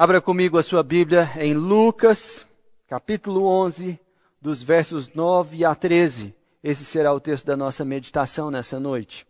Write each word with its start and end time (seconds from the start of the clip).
Abra 0.00 0.20
comigo 0.20 0.56
a 0.56 0.62
sua 0.62 0.84
Bíblia 0.84 1.28
em 1.38 1.54
Lucas, 1.54 2.46
capítulo 2.86 3.44
11, 3.44 3.98
dos 4.40 4.62
versos 4.62 5.12
9 5.12 5.64
a 5.64 5.74
13. 5.74 6.32
Esse 6.62 6.84
será 6.84 7.12
o 7.12 7.18
texto 7.18 7.46
da 7.46 7.56
nossa 7.56 7.84
meditação 7.84 8.48
nessa 8.48 8.78
noite. 8.78 9.26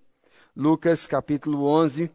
Lucas, 0.54 1.06
capítulo 1.06 1.64
11, 1.64 2.12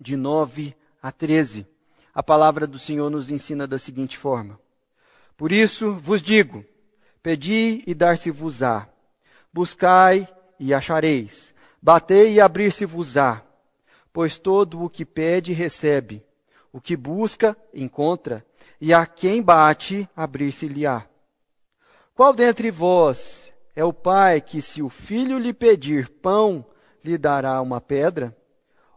de 0.00 0.16
9 0.16 0.74
a 1.02 1.12
13. 1.12 1.66
A 2.14 2.22
palavra 2.22 2.66
do 2.66 2.78
Senhor 2.78 3.10
nos 3.10 3.30
ensina 3.30 3.66
da 3.66 3.78
seguinte 3.78 4.16
forma: 4.16 4.58
Por 5.36 5.52
isso 5.52 5.92
vos 5.96 6.22
digo: 6.22 6.64
pedi 7.22 7.84
e 7.86 7.94
dar-se-vos-á, 7.94 8.88
buscai 9.52 10.26
e 10.58 10.72
achareis, 10.72 11.52
batei 11.82 12.36
e 12.36 12.40
abrir-se-vos-á, 12.40 13.42
pois 14.14 14.38
todo 14.38 14.82
o 14.82 14.88
que 14.88 15.04
pede 15.04 15.52
recebe 15.52 16.25
o 16.76 16.80
que 16.80 16.94
busca, 16.94 17.56
encontra, 17.72 18.44
e 18.78 18.92
a 18.92 19.06
quem 19.06 19.42
bate, 19.42 20.06
abrir-se-lhe-á. 20.14 21.06
Qual 22.14 22.34
dentre 22.34 22.70
vós 22.70 23.50
é 23.74 23.82
o 23.82 23.94
pai 23.94 24.42
que, 24.42 24.60
se 24.60 24.82
o 24.82 24.90
filho 24.90 25.38
lhe 25.38 25.54
pedir 25.54 26.10
pão, 26.10 26.66
lhe 27.02 27.16
dará 27.16 27.62
uma 27.62 27.80
pedra? 27.80 28.36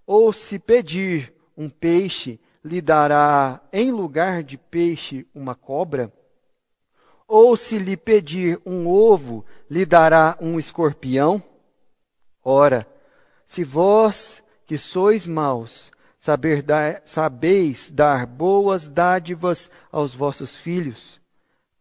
Ou 0.05 0.33
se 0.33 0.59
pedir 0.59 1.33
um 1.55 1.69
peixe, 1.69 2.37
lhe 2.65 2.81
dará 2.81 3.61
em 3.71 3.93
lugar 3.93 4.43
de 4.43 4.57
peixe 4.57 5.25
uma 5.33 5.55
cobra? 5.55 6.11
Ou 7.25 7.55
se 7.55 7.79
lhe 7.79 7.95
pedir 7.95 8.59
um 8.65 8.89
ovo, 8.89 9.45
lhe 9.69 9.85
dará 9.85 10.37
um 10.41 10.59
escorpião? 10.59 11.41
Ora, 12.43 12.85
se 13.45 13.63
vós, 13.63 14.43
que 14.65 14.77
sois 14.77 15.25
maus, 15.25 15.93
saber 16.19 16.61
dar, 16.61 17.01
sabeis 17.05 17.89
dar 17.89 18.25
boas 18.25 18.89
dádivas 18.89 19.71
aos 19.89 20.13
vossos 20.13 20.53
filhos, 20.53 21.19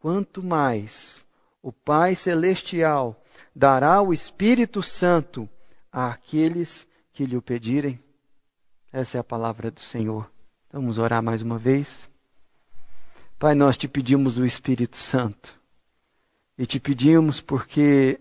quanto 0.01 0.45
mais 0.45 1.27
o 1.61 1.73
Pai 1.73 2.15
Celestial 2.15 3.21
dará 3.55 4.01
o 4.01 4.13
Espírito 4.13 4.81
Santo 4.81 5.49
àqueles 5.91 6.87
que 7.13 7.27
lhe 7.27 7.37
o 7.37 7.43
pedirem. 7.43 7.99
Essa 8.93 9.19
é 9.19 9.21
a 9.21 9.25
palavra 9.25 9.73
do 9.73 9.81
Senhor. 9.81 10.31
Vamos 10.73 10.99
orar 10.99 11.21
mais 11.21 11.43
uma 11.43 11.59
vez. 11.59 12.09
Pai, 13.41 13.57
nós 13.57 13.77
te 13.77 13.89
pedimos 13.89 14.39
o 14.39 14.47
Espírito 14.47 14.97
Santo. 14.97 15.59
E 16.57 16.65
te 16.65 16.79
pedimos 16.79 17.41
porque 17.41 18.21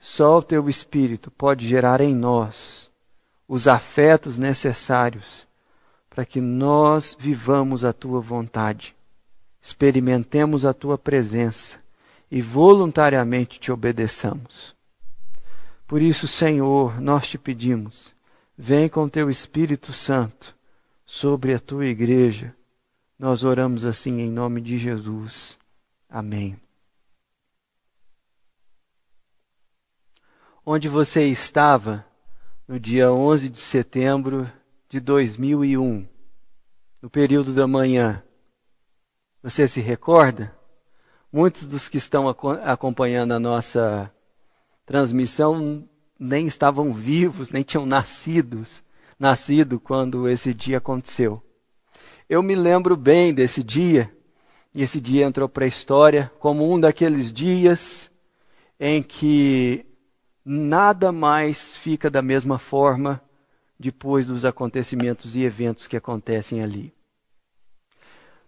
só 0.00 0.38
o 0.38 0.42
teu 0.42 0.68
Espírito 0.68 1.30
pode 1.30 1.66
gerar 1.66 2.00
em 2.00 2.14
nós 2.14 2.87
os 3.48 3.66
afetos 3.66 4.36
necessários 4.36 5.48
para 6.10 6.26
que 6.26 6.40
nós 6.40 7.16
vivamos 7.18 7.84
a 7.84 7.92
tua 7.92 8.20
vontade, 8.20 8.94
experimentemos 9.60 10.66
a 10.66 10.74
tua 10.74 10.98
presença 10.98 11.80
e 12.30 12.42
voluntariamente 12.42 13.58
te 13.58 13.72
obedeçamos. 13.72 14.76
Por 15.86 16.02
isso, 16.02 16.28
Senhor, 16.28 17.00
nós 17.00 17.26
te 17.26 17.38
pedimos, 17.38 18.14
vem 18.56 18.88
com 18.88 19.08
teu 19.08 19.30
Espírito 19.30 19.92
Santo 19.92 20.54
sobre 21.06 21.54
a 21.54 21.58
tua 21.58 21.86
igreja. 21.86 22.54
Nós 23.18 23.42
oramos 23.42 23.86
assim 23.86 24.20
em 24.20 24.30
nome 24.30 24.60
de 24.60 24.76
Jesus. 24.76 25.58
Amém. 26.10 26.60
Onde 30.66 30.88
você 30.88 31.26
estava 31.26 32.04
no 32.68 32.78
dia 32.78 33.10
11 33.10 33.48
de 33.48 33.58
setembro 33.58 34.46
de 34.90 35.00
2001, 35.00 36.06
no 37.00 37.08
período 37.08 37.54
da 37.54 37.66
manhã. 37.66 38.22
Você 39.42 39.66
se 39.66 39.80
recorda? 39.80 40.54
Muitos 41.32 41.66
dos 41.66 41.88
que 41.88 41.96
estão 41.96 42.28
acompanhando 42.28 43.32
a 43.32 43.40
nossa 43.40 44.12
transmissão 44.84 45.88
nem 46.20 46.46
estavam 46.46 46.92
vivos, 46.92 47.48
nem 47.48 47.62
tinham 47.62 47.86
nascidos, 47.86 48.84
nascido 49.18 49.80
quando 49.80 50.28
esse 50.28 50.52
dia 50.52 50.76
aconteceu. 50.76 51.42
Eu 52.28 52.42
me 52.42 52.54
lembro 52.54 52.98
bem 52.98 53.32
desse 53.32 53.62
dia, 53.62 54.14
e 54.74 54.82
esse 54.82 55.00
dia 55.00 55.24
entrou 55.24 55.48
para 55.48 55.64
a 55.64 55.68
história 55.68 56.30
como 56.38 56.70
um 56.70 56.78
daqueles 56.78 57.32
dias 57.32 58.10
em 58.78 59.02
que 59.02 59.87
nada 60.50 61.12
mais 61.12 61.76
fica 61.76 62.08
da 62.08 62.22
mesma 62.22 62.58
forma 62.58 63.20
depois 63.78 64.24
dos 64.24 64.46
acontecimentos 64.46 65.36
e 65.36 65.42
eventos 65.42 65.86
que 65.86 65.96
acontecem 65.96 66.62
ali. 66.62 66.90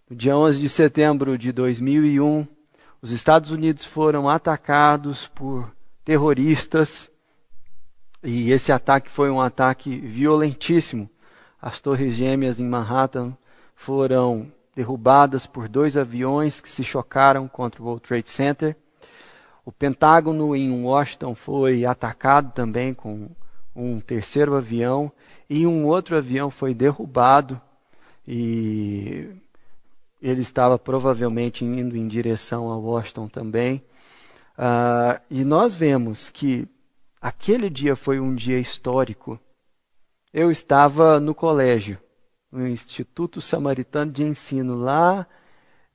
No 0.09 0.15
dia 0.15 0.35
11 0.35 0.59
de 0.59 0.67
setembro 0.67 1.37
de 1.37 1.51
2001, 1.51 2.47
os 3.03 3.11
Estados 3.11 3.51
Unidos 3.51 3.85
foram 3.85 4.27
atacados 4.27 5.27
por 5.27 5.71
terroristas 6.03 7.07
e 8.23 8.51
esse 8.51 8.71
ataque 8.71 9.09
foi 9.09 9.29
um 9.29 9.39
ataque 9.39 9.95
violentíssimo. 9.95 11.07
As 11.61 11.79
Torres 11.79 12.13
Gêmeas 12.13 12.59
em 12.59 12.67
Manhattan 12.67 13.37
foram 13.75 14.51
derrubadas 14.75 15.45
por 15.45 15.69
dois 15.69 15.95
aviões 15.95 16.59
que 16.59 16.69
se 16.69 16.83
chocaram 16.83 17.47
contra 17.47 17.79
o 17.79 17.85
World 17.85 18.07
Trade 18.07 18.29
Center. 18.29 18.75
O 19.63 19.71
Pentágono 19.71 20.55
em 20.55 20.83
Washington 20.83 21.35
foi 21.35 21.85
atacado 21.85 22.51
também 22.53 22.93
com 22.93 23.29
um 23.75 23.99
terceiro 23.99 24.55
avião 24.55 25.11
e 25.49 25.65
um 25.67 25.85
outro 25.85 26.17
avião 26.17 26.49
foi 26.49 26.73
derrubado 26.73 27.61
e 28.27 29.29
ele 30.21 30.41
estava 30.41 30.77
provavelmente 30.77 31.65
indo 31.65 31.97
em 31.97 32.07
direção 32.07 32.71
a 32.71 32.77
Washington 32.77 33.27
também. 33.27 33.83
Uh, 34.57 35.19
e 35.29 35.43
nós 35.43 35.73
vemos 35.73 36.29
que 36.29 36.67
aquele 37.19 37.69
dia 37.69 37.95
foi 37.95 38.19
um 38.19 38.35
dia 38.35 38.59
histórico. 38.59 39.39
Eu 40.33 40.51
estava 40.51 41.19
no 41.19 41.33
colégio, 41.33 41.97
no 42.51 42.67
Instituto 42.67 43.41
Samaritano 43.41 44.11
de 44.11 44.23
Ensino, 44.23 44.75
lá 44.75 45.25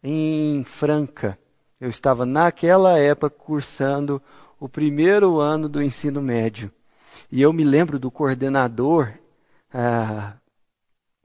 em 0.03 0.65
Franca. 0.65 1.39
Eu 1.81 1.91
estava 1.91 2.25
naquela 2.25 2.99
época 2.99 3.31
cursando 3.31 4.23
o 4.59 4.69
primeiro 4.69 5.39
ano 5.39 5.69
do 5.69 5.83
ensino 5.83 6.23
médio. 6.23 6.73
E 7.31 7.43
eu 7.43 7.53
me 7.53 7.65
lembro 7.65 7.99
do 7.99 8.11
coordenador, 8.11 9.13
ah, 9.73 10.35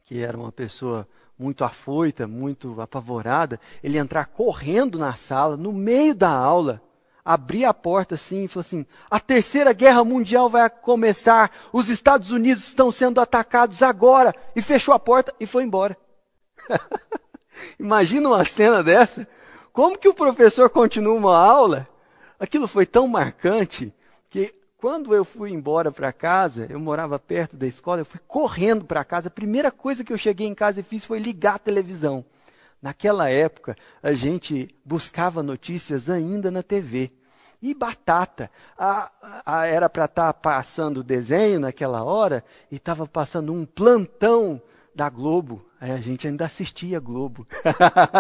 que 0.04 0.22
era 0.22 0.38
uma 0.38 0.52
pessoa 0.52 1.08
muito 1.40 1.64
afoita, 1.64 2.28
muito 2.28 2.80
apavorada, 2.82 3.60
ele 3.82 3.98
entrar 3.98 4.26
correndo 4.26 5.00
na 5.00 5.16
sala, 5.16 5.56
no 5.56 5.72
meio 5.72 6.14
da 6.14 6.30
aula, 6.30 6.82
abrir 7.24 7.66
a 7.66 7.74
porta 7.74 8.16
assim 8.16 8.44
e 8.44 8.48
falou 8.48 8.62
assim: 8.62 8.86
a 9.10 9.20
terceira 9.20 9.72
guerra 9.72 10.04
mundial 10.04 10.50
vai 10.50 10.70
começar, 10.70 11.50
os 11.72 11.90
Estados 11.90 12.32
Unidos 12.32 12.68
estão 12.68 12.92
sendo 12.92 13.22
atacados 13.22 13.82
agora, 13.82 14.36
e 14.56 14.62
fechou 14.62 14.94
a 14.94 15.00
porta 15.00 15.34
e 15.40 15.46
foi 15.46 15.64
embora. 15.64 15.98
Imagina 17.80 18.30
uma 18.30 18.46
cena 18.46 18.84
dessa. 18.84 19.28
Como 19.74 19.98
que 19.98 20.08
o 20.08 20.14
professor 20.14 20.70
continua 20.70 21.14
uma 21.14 21.38
aula? 21.38 21.88
Aquilo 22.38 22.68
foi 22.68 22.86
tão 22.86 23.08
marcante 23.08 23.94
que 24.30 24.54
quando 24.78 25.14
eu 25.14 25.24
fui 25.24 25.52
embora 25.52 25.92
para 25.92 26.12
casa, 26.12 26.66
eu 26.70 26.80
morava 26.80 27.18
perto 27.20 27.56
da 27.56 27.68
escola, 27.68 28.02
eu 28.02 28.06
fui 28.06 28.20
correndo 28.28 28.84
para 28.84 29.06
casa. 29.06 29.28
A 29.28 29.32
primeira 29.32 29.72
coisa 29.72 30.04
que 30.04 30.12
eu 30.12 30.18
cheguei 30.18 30.48
em 30.48 30.56
casa 30.56 30.80
e 30.80 30.84
fiz 30.84 31.06
foi 31.06 31.20
ligar 31.20 31.56
a 31.56 31.60
televisão. 31.60 32.26
Naquela 32.82 33.30
época, 33.30 33.78
a 34.02 34.12
gente 34.12 34.76
buscava 34.84 35.44
notícias 35.44 36.10
ainda 36.10 36.50
na 36.50 36.64
TV. 36.64 37.12
E 37.62 37.76
batata. 37.76 38.50
A, 38.76 39.12
a, 39.46 39.68
era 39.68 39.88
para 39.88 40.06
estar 40.06 40.34
tá 40.34 40.34
passando 40.34 41.04
desenho 41.04 41.60
naquela 41.60 42.04
hora 42.04 42.44
e 42.72 42.78
estava 42.78 43.06
passando 43.06 43.54
um 43.54 43.66
plantão 43.66 44.60
da 44.94 45.10
Globo. 45.10 45.66
Aí 45.80 45.92
a 45.92 45.98
gente 45.98 46.28
ainda 46.28 46.46
assistia 46.46 47.00
Globo. 47.00 47.48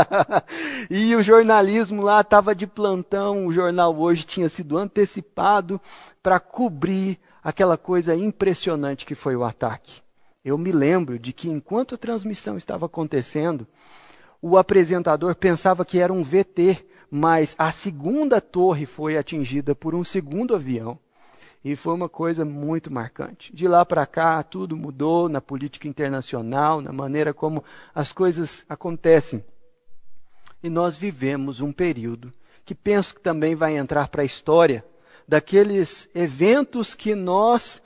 e 0.89 1.15
o 1.15 1.21
jornalismo 1.21 2.01
lá 2.01 2.21
estava 2.21 2.55
de 2.55 2.65
plantão, 2.65 3.45
o 3.45 3.53
jornal 3.53 3.95
hoje 3.97 4.23
tinha 4.23 4.49
sido 4.49 4.77
antecipado 4.77 5.79
para 6.23 6.39
cobrir 6.39 7.19
aquela 7.43 7.77
coisa 7.77 8.15
impressionante 8.15 9.05
que 9.05 9.15
foi 9.15 9.35
o 9.35 9.43
ataque. 9.43 10.01
Eu 10.43 10.57
me 10.57 10.71
lembro 10.71 11.19
de 11.19 11.33
que 11.33 11.49
enquanto 11.49 11.95
a 11.95 11.97
transmissão 11.97 12.57
estava 12.57 12.87
acontecendo, 12.87 13.67
o 14.41 14.57
apresentador 14.57 15.35
pensava 15.35 15.85
que 15.85 15.99
era 15.99 16.11
um 16.11 16.23
VT, 16.23 16.83
mas 17.11 17.55
a 17.59 17.71
segunda 17.71 18.41
torre 18.41 18.85
foi 18.87 19.17
atingida 19.17 19.75
por 19.75 19.93
um 19.93 20.03
segundo 20.03 20.55
avião. 20.55 20.97
E 21.63 21.75
foi 21.75 21.93
uma 21.93 22.09
coisa 22.09 22.43
muito 22.43 22.91
marcante. 22.91 23.55
De 23.55 23.67
lá 23.67 23.85
para 23.85 24.05
cá, 24.05 24.41
tudo 24.41 24.75
mudou 24.75 25.29
na 25.29 25.39
política 25.39 25.87
internacional, 25.87 26.81
na 26.81 26.91
maneira 26.91 27.33
como 27.33 27.63
as 27.93 28.11
coisas 28.11 28.65
acontecem. 28.67 29.43
E 30.63 30.69
nós 30.69 30.95
vivemos 30.95 31.61
um 31.61 31.71
período 31.71 32.33
que 32.65 32.73
penso 32.73 33.15
que 33.15 33.21
também 33.21 33.55
vai 33.55 33.77
entrar 33.77 34.07
para 34.07 34.21
a 34.21 34.25
história 34.25 34.83
daqueles 35.27 36.09
eventos 36.15 36.95
que 36.95 37.15
nós, 37.15 37.81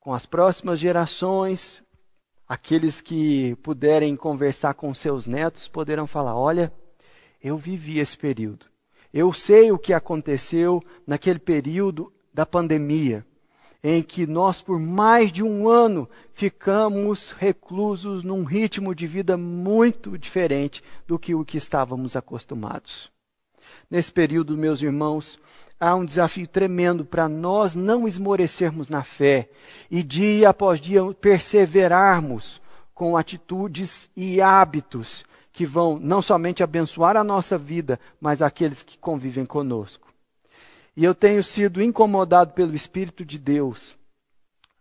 com 0.00 0.12
as 0.12 0.26
próximas 0.26 0.78
gerações, 0.78 1.82
Aqueles 2.52 3.00
que 3.00 3.56
puderem 3.62 4.14
conversar 4.14 4.74
com 4.74 4.92
seus 4.92 5.26
netos 5.26 5.68
poderão 5.68 6.06
falar: 6.06 6.36
olha, 6.36 6.70
eu 7.42 7.56
vivi 7.56 7.98
esse 7.98 8.18
período. 8.18 8.66
Eu 9.10 9.32
sei 9.32 9.72
o 9.72 9.78
que 9.78 9.94
aconteceu 9.94 10.82
naquele 11.06 11.38
período 11.38 12.12
da 12.32 12.46
pandemia, 12.46 13.24
em 13.82 14.02
que 14.02 14.26
nós, 14.26 14.62
por 14.62 14.78
mais 14.78 15.32
de 15.32 15.42
um 15.42 15.68
ano, 15.68 16.08
ficamos 16.32 17.32
reclusos 17.32 18.22
num 18.22 18.44
ritmo 18.44 18.94
de 18.94 19.06
vida 19.06 19.36
muito 19.36 20.16
diferente 20.16 20.82
do 21.06 21.18
que 21.18 21.34
o 21.34 21.44
que 21.44 21.58
estávamos 21.58 22.14
acostumados. 22.14 23.10
Nesse 23.90 24.12
período, 24.12 24.56
meus 24.56 24.80
irmãos, 24.82 25.38
há 25.80 25.94
um 25.94 26.04
desafio 26.04 26.46
tremendo 26.46 27.04
para 27.04 27.28
nós 27.28 27.74
não 27.74 28.06
esmorecermos 28.06 28.88
na 28.88 29.02
fé 29.02 29.48
e 29.90 30.02
dia 30.02 30.48
após 30.50 30.80
dia 30.80 31.02
perseverarmos 31.20 32.62
com 32.94 33.16
atitudes 33.16 34.08
e 34.16 34.40
hábitos 34.40 35.24
que 35.52 35.66
vão 35.66 35.98
não 35.98 36.22
somente 36.22 36.62
abençoar 36.62 37.16
a 37.16 37.24
nossa 37.24 37.58
vida, 37.58 38.00
mas 38.20 38.40
aqueles 38.40 38.82
que 38.82 38.96
convivem 38.96 39.44
conosco. 39.44 40.11
E 40.96 41.04
eu 41.04 41.14
tenho 41.14 41.42
sido 41.42 41.82
incomodado 41.82 42.52
pelo 42.52 42.74
Espírito 42.74 43.24
de 43.24 43.38
Deus 43.38 43.96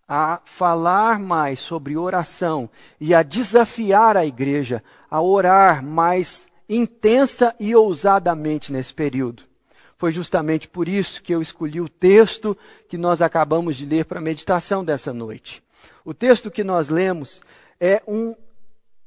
a 0.08 0.42
falar 0.44 1.18
mais 1.18 1.62
sobre 1.62 1.96
oração 1.96 2.70
e 3.00 3.16
a 3.16 3.24
desafiar 3.24 4.18
a 4.18 4.26
igreja 4.26 4.84
a 5.10 5.22
orar 5.22 5.82
mais 5.82 6.48
intensa 6.68 7.56
e 7.58 7.74
ousadamente 7.74 8.74
nesse 8.74 8.94
período. 8.94 9.44
Foi 9.98 10.12
justamente 10.12 10.68
por 10.68 10.90
isso 10.90 11.24
que 11.24 11.34
eu 11.34 11.42
escolhi 11.42 11.80
o 11.80 11.88
texto 11.88 12.58
que 12.90 12.98
nós 12.98 13.22
acabamos 13.22 13.78
de 13.78 13.86
ler 13.86 14.04
para 14.04 14.20
a 14.20 14.22
meditação 14.22 14.84
dessa 14.84 15.14
noite. 15.14 15.64
O 16.04 16.14
texto 16.14 16.52
que 16.52 16.64
nós 16.64 16.90
lemos 16.90 17.42
é 17.80 18.02
um 18.06 18.36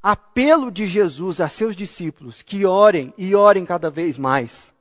apelo 0.02 0.70
de 0.70 0.86
Jesus 0.86 1.40
a 1.40 1.48
seus 1.48 1.76
discípulos 1.76 2.40
que 2.40 2.64
orem 2.64 3.12
e 3.18 3.34
orem 3.34 3.66
cada 3.66 3.90
vez 3.90 4.16
mais. 4.16 4.72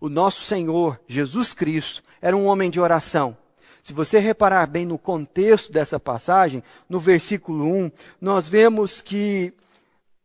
O 0.00 0.08
nosso 0.08 0.42
Senhor, 0.42 1.00
Jesus 1.06 1.54
Cristo, 1.54 2.02
era 2.20 2.36
um 2.36 2.46
homem 2.46 2.70
de 2.70 2.80
oração. 2.80 3.36
Se 3.82 3.92
você 3.92 4.18
reparar 4.18 4.66
bem 4.66 4.84
no 4.84 4.98
contexto 4.98 5.70
dessa 5.70 6.00
passagem, 6.00 6.62
no 6.88 6.98
versículo 6.98 7.64
1, 7.64 7.92
nós 8.20 8.48
vemos 8.48 9.00
que 9.00 9.52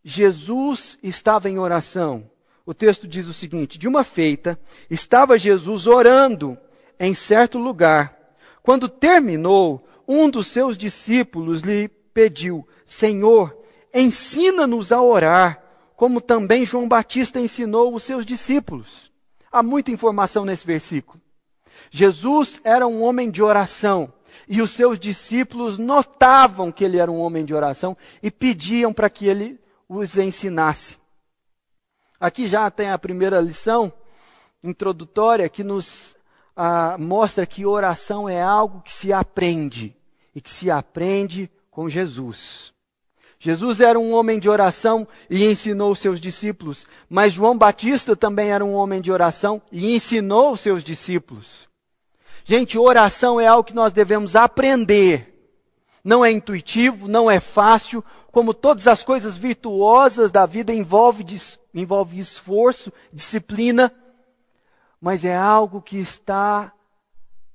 Jesus 0.03 0.97
estava 1.03 1.47
em 1.47 1.59
oração. 1.59 2.27
O 2.65 2.73
texto 2.73 3.07
diz 3.07 3.27
o 3.27 3.33
seguinte: 3.33 3.77
De 3.77 3.87
uma 3.87 4.03
feita, 4.03 4.59
estava 4.89 5.37
Jesus 5.37 5.85
orando 5.85 6.57
em 6.99 7.13
certo 7.13 7.59
lugar. 7.59 8.17
Quando 8.63 8.89
terminou, 8.89 9.87
um 10.07 10.29
dos 10.29 10.47
seus 10.47 10.75
discípulos 10.75 11.61
lhe 11.61 11.87
pediu: 11.87 12.67
Senhor, 12.83 13.55
ensina-nos 13.93 14.91
a 14.91 15.01
orar, 15.01 15.63
como 15.95 16.19
também 16.19 16.65
João 16.65 16.87
Batista 16.87 17.39
ensinou 17.39 17.93
os 17.93 18.01
seus 18.01 18.25
discípulos. 18.25 19.10
Há 19.51 19.61
muita 19.61 19.91
informação 19.91 20.45
nesse 20.45 20.65
versículo. 20.65 21.21
Jesus 21.89 22.61
era 22.63 22.87
um 22.87 23.01
homem 23.03 23.29
de 23.29 23.43
oração 23.43 24.13
e 24.47 24.61
os 24.61 24.71
seus 24.71 24.99
discípulos 24.99 25.77
notavam 25.77 26.71
que 26.71 26.83
ele 26.83 26.97
era 26.97 27.11
um 27.11 27.19
homem 27.19 27.43
de 27.43 27.53
oração 27.53 27.97
e 28.21 28.31
pediam 28.31 28.93
para 28.93 29.09
que 29.09 29.27
ele 29.27 29.59
os 29.87 30.17
ensinasse. 30.17 30.97
Aqui 32.19 32.47
já 32.47 32.69
tem 32.69 32.91
a 32.91 32.99
primeira 32.99 33.41
lição 33.41 33.91
introdutória 34.63 35.49
que 35.49 35.63
nos 35.63 36.15
ah, 36.55 36.95
mostra 36.99 37.45
que 37.45 37.65
oração 37.65 38.29
é 38.29 38.41
algo 38.41 38.81
que 38.81 38.91
se 38.91 39.11
aprende 39.11 39.95
e 40.33 40.39
que 40.39 40.49
se 40.49 40.69
aprende 40.69 41.49
com 41.69 41.89
Jesus. 41.89 42.73
Jesus 43.43 43.81
era 43.81 43.99
um 43.99 44.13
homem 44.13 44.37
de 44.37 44.47
oração 44.47 45.07
e 45.27 45.43
ensinou 45.43 45.95
seus 45.95 46.21
discípulos, 46.21 46.85
mas 47.09 47.33
João 47.33 47.57
Batista 47.57 48.15
também 48.15 48.51
era 48.51 48.63
um 48.63 48.73
homem 48.73 49.01
de 49.01 49.11
oração 49.11 49.59
e 49.71 49.95
ensinou 49.95 50.55
seus 50.55 50.83
discípulos. 50.83 51.67
Gente, 52.45 52.77
oração 52.77 53.41
é 53.41 53.47
algo 53.47 53.63
que 53.63 53.73
nós 53.73 53.91
devemos 53.91 54.35
aprender. 54.35 55.49
Não 56.03 56.23
é 56.23 56.29
intuitivo, 56.29 57.07
não 57.07 57.31
é 57.31 57.39
fácil, 57.39 58.05
como 58.31 58.53
todas 58.53 58.87
as 58.87 59.01
coisas 59.01 59.35
virtuosas 59.35 60.29
da 60.29 60.45
vida 60.45 60.71
envolve, 60.71 61.25
envolve 61.73 62.19
esforço, 62.19 62.93
disciplina, 63.11 63.91
mas 65.01 65.25
é 65.25 65.35
algo 65.35 65.81
que 65.81 65.97
está 65.97 66.71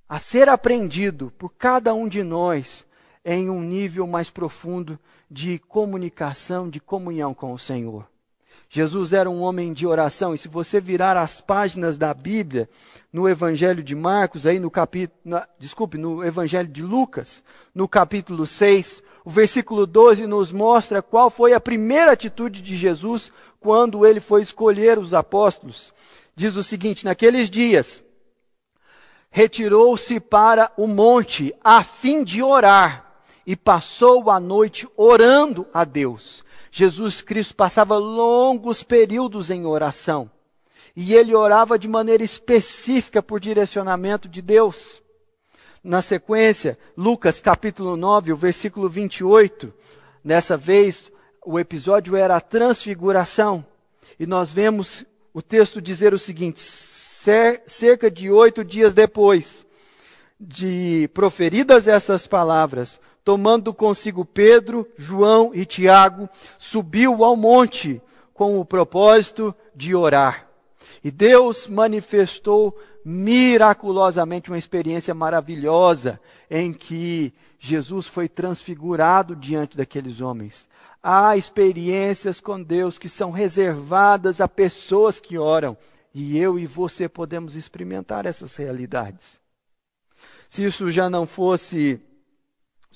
a 0.08 0.18
ser 0.18 0.48
aprendido 0.48 1.32
por 1.38 1.50
cada 1.50 1.94
um 1.94 2.08
de 2.08 2.24
nós 2.24 2.84
em 3.24 3.48
um 3.48 3.60
nível 3.60 4.04
mais 4.04 4.30
profundo 4.30 4.98
de 5.30 5.58
comunicação, 5.58 6.68
de 6.68 6.80
comunhão 6.80 7.34
com 7.34 7.52
o 7.52 7.58
Senhor. 7.58 8.06
Jesus 8.68 9.12
era 9.12 9.30
um 9.30 9.40
homem 9.40 9.72
de 9.72 9.86
oração, 9.86 10.34
e 10.34 10.38
se 10.38 10.48
você 10.48 10.80
virar 10.80 11.16
as 11.16 11.40
páginas 11.40 11.96
da 11.96 12.12
Bíblia, 12.12 12.68
no 13.12 13.28
Evangelho 13.28 13.82
de 13.82 13.94
Marcos, 13.94 14.46
aí 14.46 14.58
no 14.58 14.70
capítulo, 14.70 15.18
na, 15.24 15.46
desculpe, 15.58 15.96
no 15.96 16.24
Evangelho 16.24 16.68
de 16.68 16.82
Lucas, 16.82 17.44
no 17.74 17.88
capítulo 17.88 18.46
6, 18.46 19.02
o 19.24 19.30
versículo 19.30 19.86
12 19.86 20.26
nos 20.26 20.52
mostra 20.52 21.00
qual 21.00 21.30
foi 21.30 21.54
a 21.54 21.60
primeira 21.60 22.12
atitude 22.12 22.60
de 22.60 22.76
Jesus 22.76 23.32
quando 23.60 24.04
ele 24.04 24.20
foi 24.20 24.42
escolher 24.42 24.98
os 24.98 25.14
apóstolos. 25.14 25.94
Diz 26.34 26.56
o 26.56 26.62
seguinte: 26.62 27.04
naqueles 27.04 27.48
dias, 27.48 28.02
retirou-se 29.30 30.20
para 30.20 30.72
o 30.76 30.86
monte 30.86 31.54
a 31.62 31.82
fim 31.82 32.22
de 32.22 32.42
orar 32.42 33.05
e 33.46 33.54
passou 33.54 34.28
a 34.30 34.40
noite 34.40 34.88
orando 34.96 35.66
a 35.72 35.84
Deus. 35.84 36.44
Jesus 36.70 37.22
Cristo 37.22 37.54
passava 37.54 37.96
longos 37.96 38.82
períodos 38.82 39.50
em 39.50 39.64
oração. 39.64 40.30
E 40.94 41.14
ele 41.14 41.34
orava 41.34 41.78
de 41.78 41.88
maneira 41.88 42.24
específica 42.24 43.22
por 43.22 43.38
direcionamento 43.38 44.28
de 44.28 44.42
Deus. 44.42 45.00
Na 45.84 46.02
sequência, 46.02 46.76
Lucas 46.96 47.40
capítulo 47.40 47.96
9, 47.96 48.32
o 48.32 48.36
versículo 48.36 48.88
28. 48.88 49.72
Nessa 50.24 50.56
vez, 50.56 51.12
o 51.44 51.60
episódio 51.60 52.16
era 52.16 52.36
a 52.36 52.40
transfiguração. 52.40 53.64
E 54.18 54.26
nós 54.26 54.50
vemos 54.50 55.04
o 55.32 55.40
texto 55.40 55.80
dizer 55.80 56.12
o 56.12 56.18
seguinte: 56.18 56.60
cerca 56.60 58.10
de 58.10 58.30
oito 58.30 58.64
dias 58.64 58.92
depois 58.92 59.64
de 60.38 61.08
proferidas 61.14 61.88
essas 61.88 62.26
palavras, 62.26 63.00
tomando 63.26 63.74
consigo 63.74 64.24
Pedro, 64.24 64.86
João 64.96 65.50
e 65.52 65.66
Tiago, 65.66 66.28
subiu 66.60 67.24
ao 67.24 67.36
monte 67.36 68.00
com 68.32 68.60
o 68.60 68.64
propósito 68.64 69.52
de 69.74 69.96
orar. 69.96 70.48
E 71.02 71.10
Deus 71.10 71.66
manifestou 71.66 72.78
miraculosamente 73.04 74.48
uma 74.48 74.56
experiência 74.56 75.12
maravilhosa 75.12 76.20
em 76.48 76.72
que 76.72 77.34
Jesus 77.58 78.06
foi 78.06 78.28
transfigurado 78.28 79.34
diante 79.34 79.76
daqueles 79.76 80.20
homens. 80.20 80.68
Há 81.02 81.36
experiências 81.36 82.40
com 82.40 82.62
Deus 82.62 82.96
que 82.96 83.08
são 83.08 83.32
reservadas 83.32 84.40
a 84.40 84.46
pessoas 84.46 85.18
que 85.18 85.36
oram, 85.36 85.76
e 86.14 86.38
eu 86.38 86.60
e 86.60 86.64
você 86.64 87.08
podemos 87.08 87.56
experimentar 87.56 88.24
essas 88.24 88.54
realidades. 88.54 89.40
Se 90.48 90.64
isso 90.64 90.92
já 90.92 91.10
não 91.10 91.26
fosse 91.26 92.00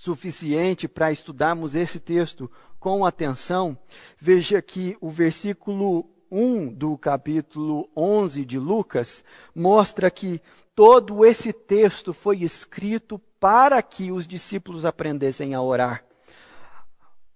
suficiente 0.01 0.89
para 0.89 1.13
estudarmos 1.13 1.75
esse 1.75 2.01
texto 2.01 2.51
com 2.79 3.05
atenção, 3.05 3.77
veja 4.19 4.63
que 4.63 4.97
o 4.99 5.11
versículo 5.11 6.09
1 6.31 6.73
do 6.73 6.97
capítulo 6.97 7.87
11 7.95 8.47
de 8.47 8.59
Lucas 8.59 9.23
mostra 9.55 10.11
que 10.11 10.41
todo 10.75 11.23
esse 11.23 11.53
texto 11.53 12.15
foi 12.15 12.39
escrito 12.39 13.21
para 13.39 13.83
que 13.83 14.11
os 14.11 14.27
discípulos 14.27 14.87
aprendessem 14.87 15.53
a 15.53 15.61
orar. 15.61 16.03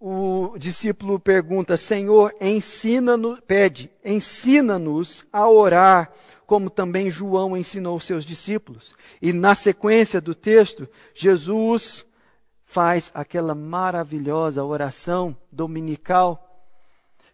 O 0.00 0.56
discípulo 0.56 1.20
pergunta: 1.20 1.76
Senhor, 1.76 2.34
ensina-nos, 2.40 3.40
pede, 3.40 3.90
ensina-nos 4.02 5.26
a 5.30 5.46
orar, 5.46 6.10
como 6.46 6.70
também 6.70 7.10
João 7.10 7.54
ensinou 7.54 8.00
seus 8.00 8.24
discípulos. 8.24 8.94
E 9.20 9.34
na 9.34 9.54
sequência 9.54 10.18
do 10.18 10.34
texto, 10.34 10.88
Jesus 11.12 12.06
faz 12.74 13.12
aquela 13.14 13.54
maravilhosa 13.54 14.64
oração 14.64 15.36
dominical 15.52 16.66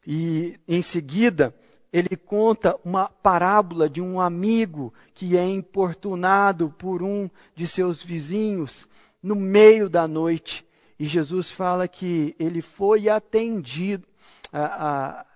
e 0.07 0.61
em 0.69 0.83
seguida 0.83 1.55
ele 1.91 2.15
conta 2.15 2.79
uma 2.85 3.09
parábola 3.09 3.89
de 3.89 4.03
um 4.03 4.21
amigo 4.21 4.93
que 5.15 5.39
é 5.39 5.49
importunado 5.49 6.69
por 6.69 7.03
um 7.03 7.31
de 7.55 7.67
seus 7.67 8.03
vizinhos 8.03 8.87
no 9.23 9.35
meio 9.35 9.89
da 9.89 10.07
noite. 10.07 10.63
E 10.99 11.07
Jesus 11.07 11.51
fala 11.51 11.89
que 11.89 12.37
ele 12.39 12.61
foi 12.61 13.09
atendido, 13.09 14.07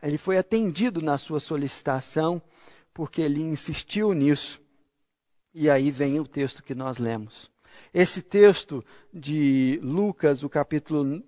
ele 0.03 0.19
foi 0.19 0.37
atendido 0.37 1.01
na 1.01 1.17
sua 1.17 1.41
solicitação, 1.41 2.43
porque 2.93 3.23
ele 3.23 3.41
insistiu 3.41 4.13
nisso. 4.13 4.61
E 5.55 5.71
aí 5.71 5.91
vem 5.91 6.21
o 6.21 6.27
texto 6.27 6.63
que 6.63 6.75
nós 6.75 6.99
lemos. 6.99 7.54
Esse 7.95 8.23
texto 8.23 8.85
de 9.13 9.79
Lucas, 9.81 10.43
o 10.43 10.49
capítulo 10.49 11.23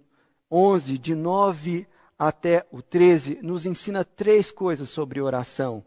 11, 0.50 0.98
de 0.98 1.14
9 1.14 1.86
até 2.18 2.66
o 2.72 2.82
13, 2.82 3.38
nos 3.40 3.66
ensina 3.66 4.04
três 4.04 4.50
coisas 4.50 4.88
sobre 4.88 5.20
oração. 5.20 5.86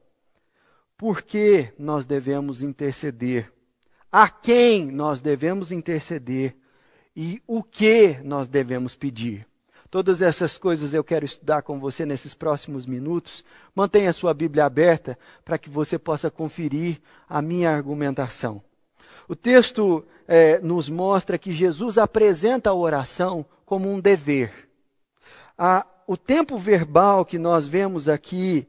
Por 0.98 1.21
que 1.21 1.74
nós 1.77 2.05
devemos 2.05 2.63
interceder? 2.63 3.51
A 4.09 4.29
quem 4.29 4.89
nós 4.89 5.19
devemos 5.19 5.74
interceder? 5.74 6.55
E 7.13 7.43
o 7.45 7.62
que 7.62 8.17
nós 8.24 8.48
devemos 8.48 8.95
pedir? 8.95 9.45
Todas 9.91 10.21
essas 10.21 10.57
coisas 10.57 10.93
eu 10.93 11.03
quero 11.03 11.25
estudar 11.25 11.62
com 11.62 11.77
você 11.77 12.05
nesses 12.05 12.33
próximos 12.33 12.86
minutos. 12.86 13.43
Mantenha 13.75 14.13
sua 14.13 14.33
Bíblia 14.33 14.63
aberta 14.63 15.19
para 15.43 15.57
que 15.57 15.69
você 15.69 16.00
possa 16.00 16.31
conferir 16.31 17.01
a 17.27 17.41
minha 17.41 17.69
argumentação. 17.69 18.63
O 19.27 19.36
texto 19.36 20.03
é, 20.31 20.59
nos 20.59 20.88
mostra 20.89 21.39
que 21.39 21.51
Jesus 21.51 21.98
apresenta 21.98 22.69
a 22.69 22.74
oração 22.75 23.43
como 23.65 23.91
um 23.91 24.00
dever. 24.00 24.69
A, 25.57 25.88
o 26.05 26.15
tempo 26.15 26.55
verbal 26.55 27.25
que 27.25 27.39
nós 27.39 27.65
vemos 27.65 28.07
aqui 28.07 28.67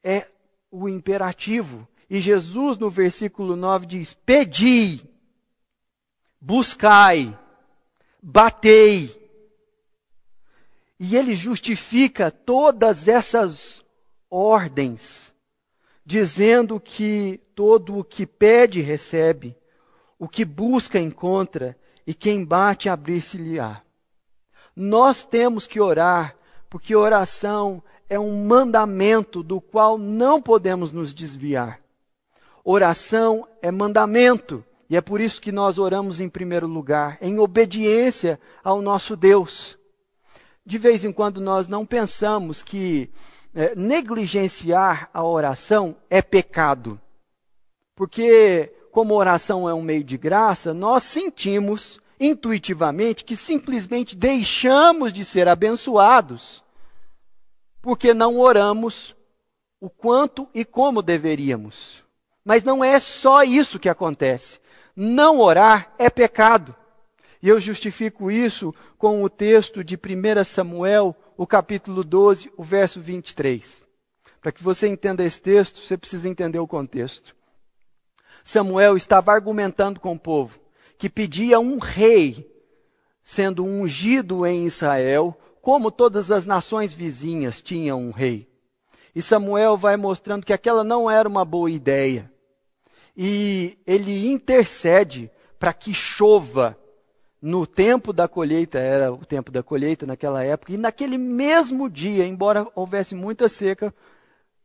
é 0.00 0.28
o 0.70 0.88
imperativo. 0.88 1.88
E 2.08 2.20
Jesus, 2.20 2.78
no 2.78 2.88
versículo 2.88 3.56
9, 3.56 3.84
diz: 3.84 4.14
Pedi, 4.14 5.02
buscai, 6.40 7.36
batei 8.22 9.20
e 11.04 11.16
ele 11.16 11.34
justifica 11.34 12.30
todas 12.30 13.08
essas 13.08 13.84
ordens, 14.30 15.34
dizendo 16.06 16.78
que 16.78 17.40
todo 17.56 17.98
o 17.98 18.04
que 18.04 18.24
pede 18.24 18.80
recebe, 18.80 19.56
o 20.22 20.28
que 20.28 20.44
busca 20.44 21.00
encontra, 21.00 21.76
e 22.06 22.14
quem 22.14 22.44
bate 22.44 22.88
abrir-se-lhe-á. 22.88 23.82
Nós 24.74 25.24
temos 25.24 25.66
que 25.66 25.80
orar, 25.80 26.36
porque 26.70 26.94
oração 26.94 27.82
é 28.08 28.18
um 28.18 28.44
mandamento 28.44 29.42
do 29.42 29.60
qual 29.60 29.98
não 29.98 30.40
podemos 30.40 30.92
nos 30.92 31.12
desviar. 31.12 31.80
Oração 32.64 33.48
é 33.60 33.70
mandamento, 33.70 34.64
e 34.88 34.96
é 34.96 35.00
por 35.00 35.20
isso 35.20 35.40
que 35.40 35.50
nós 35.50 35.78
oramos 35.78 36.20
em 36.20 36.28
primeiro 36.28 36.66
lugar, 36.66 37.18
em 37.20 37.38
obediência 37.38 38.38
ao 38.62 38.80
nosso 38.80 39.16
Deus 39.16 39.76
de 40.64 40.78
vez 40.78 41.04
em 41.04 41.12
quando 41.12 41.40
nós 41.40 41.66
não 41.66 41.84
pensamos 41.84 42.62
que 42.62 43.10
é, 43.54 43.74
negligenciar 43.74 45.10
a 45.12 45.24
oração 45.24 45.96
é 46.08 46.22
pecado. 46.22 47.00
Porque, 47.94 48.72
como 48.92 49.14
oração 49.14 49.66
é 49.66 49.72
um 49.72 49.82
meio 49.82 50.04
de 50.04 50.18
graça, 50.18 50.72
nós 50.74 51.02
sentimos 51.02 51.98
intuitivamente 52.20 53.24
que 53.24 53.34
simplesmente 53.34 54.14
deixamos 54.14 55.12
de 55.12 55.24
ser 55.24 55.48
abençoados 55.48 56.62
porque 57.80 58.14
não 58.14 58.38
oramos 58.38 59.16
o 59.80 59.90
quanto 59.90 60.46
e 60.54 60.64
como 60.64 61.02
deveríamos. 61.02 62.04
Mas 62.44 62.62
não 62.62 62.84
é 62.84 63.00
só 63.00 63.42
isso 63.42 63.80
que 63.80 63.88
acontece. 63.88 64.60
Não 64.94 65.40
orar 65.40 65.92
é 65.98 66.08
pecado. 66.08 66.76
E 67.42 67.48
eu 67.48 67.58
justifico 67.58 68.30
isso 68.30 68.74
com 68.96 69.24
o 69.24 69.28
texto 69.28 69.82
de 69.82 69.96
1 69.96 70.44
Samuel, 70.44 71.16
o 71.36 71.46
capítulo 71.46 72.04
12, 72.04 72.52
o 72.56 72.62
verso 72.62 73.00
23. 73.00 73.82
Para 74.40 74.52
que 74.52 74.62
você 74.62 74.86
entenda 74.86 75.24
esse 75.24 75.40
texto, 75.40 75.80
você 75.80 75.96
precisa 75.96 76.28
entender 76.28 76.58
o 76.58 76.68
contexto. 76.68 77.34
Samuel 78.44 78.96
estava 78.96 79.32
argumentando 79.32 80.00
com 80.00 80.14
o 80.14 80.18
povo 80.18 80.58
que 80.98 81.10
pedia 81.10 81.58
um 81.58 81.78
rei 81.78 82.48
sendo 83.24 83.64
ungido 83.64 84.46
em 84.46 84.64
Israel, 84.64 85.36
como 85.60 85.90
todas 85.90 86.30
as 86.30 86.44
nações 86.46 86.92
vizinhas 86.92 87.60
tinham 87.60 88.00
um 88.00 88.10
rei. 88.10 88.48
E 89.14 89.20
Samuel 89.20 89.76
vai 89.76 89.96
mostrando 89.96 90.44
que 90.44 90.52
aquela 90.52 90.82
não 90.82 91.10
era 91.10 91.28
uma 91.28 91.44
boa 91.44 91.70
ideia. 91.70 92.30
E 93.16 93.78
ele 93.86 94.28
intercede 94.28 95.30
para 95.58 95.72
que 95.72 95.92
chova 95.92 96.78
no 97.40 97.66
tempo 97.66 98.12
da 98.12 98.28
colheita, 98.28 98.78
era 98.78 99.12
o 99.12 99.24
tempo 99.24 99.50
da 99.50 99.62
colheita 99.62 100.06
naquela 100.06 100.44
época, 100.44 100.72
e 100.72 100.76
naquele 100.76 101.18
mesmo 101.18 101.90
dia, 101.90 102.24
embora 102.24 102.66
houvesse 102.74 103.16
muita 103.16 103.48
seca, 103.48 103.92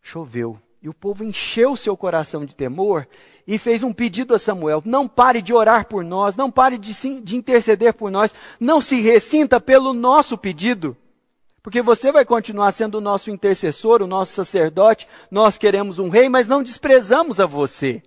choveu. 0.01 0.61
E 0.81 0.87
o 0.87 0.93
povo 0.93 1.23
encheu 1.23 1.75
seu 1.75 1.97
coração 1.97 2.45
de 2.45 2.55
temor 2.55 3.07
e 3.47 3.57
fez 3.57 3.81
um 3.81 3.91
pedido 3.91 4.35
a 4.35 4.39
Samuel: 4.39 4.81
não 4.85 5.07
pare 5.07 5.41
de 5.41 5.53
orar 5.53 5.87
por 5.87 6.03
nós, 6.03 6.35
não 6.35 6.51
pare 6.51 6.77
de, 6.77 6.93
de 7.21 7.35
interceder 7.35 7.93
por 7.93 8.11
nós, 8.11 8.33
não 8.59 8.79
se 8.79 9.01
ressinta 9.01 9.59
pelo 9.59 9.93
nosso 9.93 10.37
pedido, 10.37 10.95
porque 11.67 11.81
você 11.81 12.11
vai 12.11 12.23
continuar 12.23 12.71
sendo 12.71 12.95
o 12.95 13.01
nosso 13.01 13.29
intercessor, 13.29 14.01
o 14.01 14.07
nosso 14.07 14.31
sacerdote. 14.31 15.07
Nós 15.29 15.57
queremos 15.57 15.99
um 15.99 16.07
rei, 16.07 16.29
mas 16.29 16.47
não 16.47 16.63
desprezamos 16.63 17.39
a 17.39 17.45
você. 17.45 18.01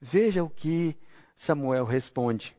Veja 0.00 0.44
o 0.44 0.48
que 0.48 0.96
Samuel 1.34 1.84
responde 1.84 2.54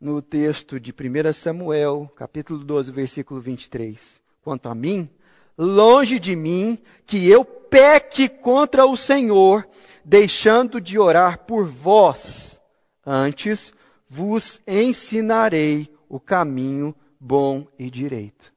no 0.00 0.20
texto 0.20 0.80
de 0.80 0.92
1 0.92 1.32
Samuel, 1.32 2.10
capítulo 2.16 2.64
12, 2.64 2.90
versículo 2.90 3.40
23. 3.40 4.20
Quanto 4.42 4.68
a 4.68 4.74
mim, 4.74 5.08
longe 5.56 6.18
de 6.18 6.34
mim 6.34 6.78
que 7.06 7.28
eu 7.28 7.44
peque 7.44 8.28
contra 8.28 8.86
o 8.86 8.96
Senhor, 8.96 9.66
deixando 10.04 10.80
de 10.80 10.98
orar 10.98 11.40
por 11.40 11.66
vós. 11.66 12.60
Antes 13.04 13.72
vos 14.08 14.60
ensinarei 14.66 15.92
o 16.08 16.20
caminho 16.20 16.94
bom 17.18 17.66
e 17.78 17.90
direito. 17.90 18.52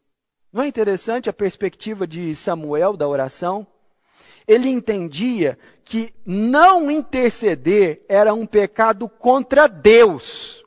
Não 0.52 0.64
é 0.64 0.68
interessante 0.68 1.30
a 1.30 1.34
perspectiva 1.34 2.08
de 2.08 2.34
Samuel 2.36 2.98
da 2.98 3.08
oração? 3.08 3.66
Ele 4.48 4.68
entendia 4.68 5.58
que 5.86 6.14
não 6.26 6.90
interceder 6.90 8.04
era 8.10 8.34
um 8.34 8.48
pecado 8.48 9.08
contra 9.08 9.68
Deus 9.68 10.64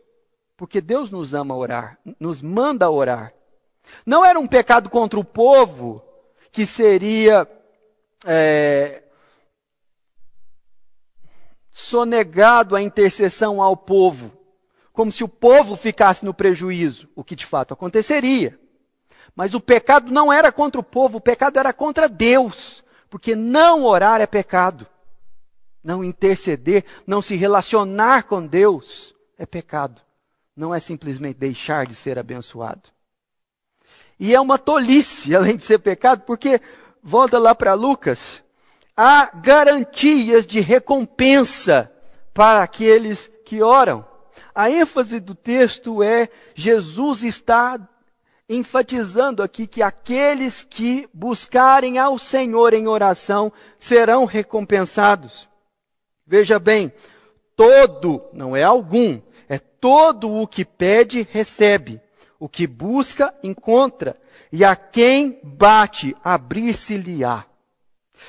porque 0.63 0.81
Deus 0.81 1.11
nos 1.11 1.35
ama 1.35 1.57
orar, 1.57 1.99
nos 2.21 2.41
manda 2.41 2.89
orar. 2.89 3.35
Não 4.07 4.25
era 4.25 4.39
um 4.39 4.47
pecado 4.47 4.89
contra 4.89 5.19
o 5.19 5.25
povo 5.25 6.01
que 6.53 6.65
seria 6.67 7.49
é, 8.25 9.03
sonegado 11.71 12.77
a 12.77 12.83
intercessão 12.83 13.61
ao 13.61 13.77
povo, 13.77 14.31
como 14.93 15.11
se 15.11 15.25
o 15.25 15.29
povo 15.29 15.75
ficasse 15.75 16.25
no 16.25 16.33
prejuízo, 16.35 17.09
o 17.17 17.25
que 17.25 17.35
de 17.35 17.47
fato 17.47 17.75
aconteceria. 17.75 18.61
Mas 19.35 19.55
o 19.55 19.61
pecado 19.61 20.13
não 20.13 20.31
era 20.33 20.53
contra 20.53 20.81
o 20.81 20.85
povo, 20.85 21.17
o 21.19 21.21
pecado 21.21 21.59
era 21.59 21.73
contra 21.73 22.09
Deus, 22.09 22.85
porque 23.09 23.35
não 23.35 23.85
orar 23.85 24.21
é 24.21 24.27
pecado. 24.27 24.87
Não 25.83 26.05
interceder, 26.05 26.85
não 27.05 27.21
se 27.21 27.35
relacionar 27.35 28.25
com 28.25 28.47
Deus 28.47 29.17
é 29.37 29.45
pecado 29.45 30.01
não 30.57 30.75
é 30.75 30.81
simplesmente 30.81 31.39
deixar 31.39 31.87
de 31.87 31.95
ser 31.95 32.19
abençoado. 32.19 32.91
E 34.23 34.37
é 34.37 34.41
uma 34.41 34.57
tolice, 34.57 35.35
além 35.35 35.57
de 35.57 35.65
ser 35.65 35.81
pecado, 35.81 36.23
porque, 36.25 36.61
volta 37.03 37.41
lá 37.41 37.57
para 37.57 37.75
Lucas, 37.75 38.41
há 38.97 39.29
garantias 39.35 40.47
de 40.47 40.61
recompensa 40.61 41.91
para 42.33 42.63
aqueles 42.63 43.29
que 43.45 43.61
oram. 43.65 44.07
A 44.55 44.71
ênfase 44.71 45.19
do 45.19 45.35
texto 45.35 46.05
é 46.05 46.29
Jesus 46.55 47.25
está 47.25 47.81
enfatizando 48.49 49.43
aqui 49.43 49.67
que 49.67 49.83
aqueles 49.83 50.63
que 50.63 51.09
buscarem 51.13 51.99
ao 51.99 52.17
Senhor 52.17 52.75
em 52.75 52.87
oração 52.87 53.53
serão 53.77 54.25
recompensados. 54.25 55.49
Veja 56.25 56.61
bem, 56.61 56.93
todo, 57.57 58.23
não 58.33 58.55
é 58.55 58.63
algum, 58.63 59.21
todo 59.83 60.31
o 60.31 60.47
que 60.47 60.65
pede, 60.65 61.27
recebe. 61.29 62.01
O 62.43 62.49
que 62.49 62.67
busca, 62.67 63.33
encontra. 63.41 64.17
E 64.51 64.65
a 64.65 64.75
quem 64.75 65.39
bate, 65.45 66.17
abrir-se-lhe-á. 66.25 67.47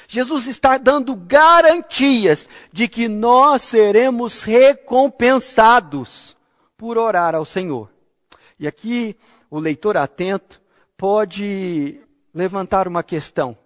Jesus 0.08 0.46
está 0.46 0.78
dando 0.78 1.16
garantias 1.16 2.48
de 2.72 2.88
que 2.88 3.08
nós 3.08 3.64
seremos 3.64 4.44
recompensados 4.44 6.38
por 6.78 6.96
orar 6.96 7.34
ao 7.34 7.44
Senhor. 7.44 7.90
E 8.60 8.68
aqui 8.68 9.18
o 9.50 9.58
leitor 9.58 9.98
atento 9.98 10.62
pode 10.96 12.00
levantar 12.32 12.88
uma 12.88 13.02
questão, 13.02 13.58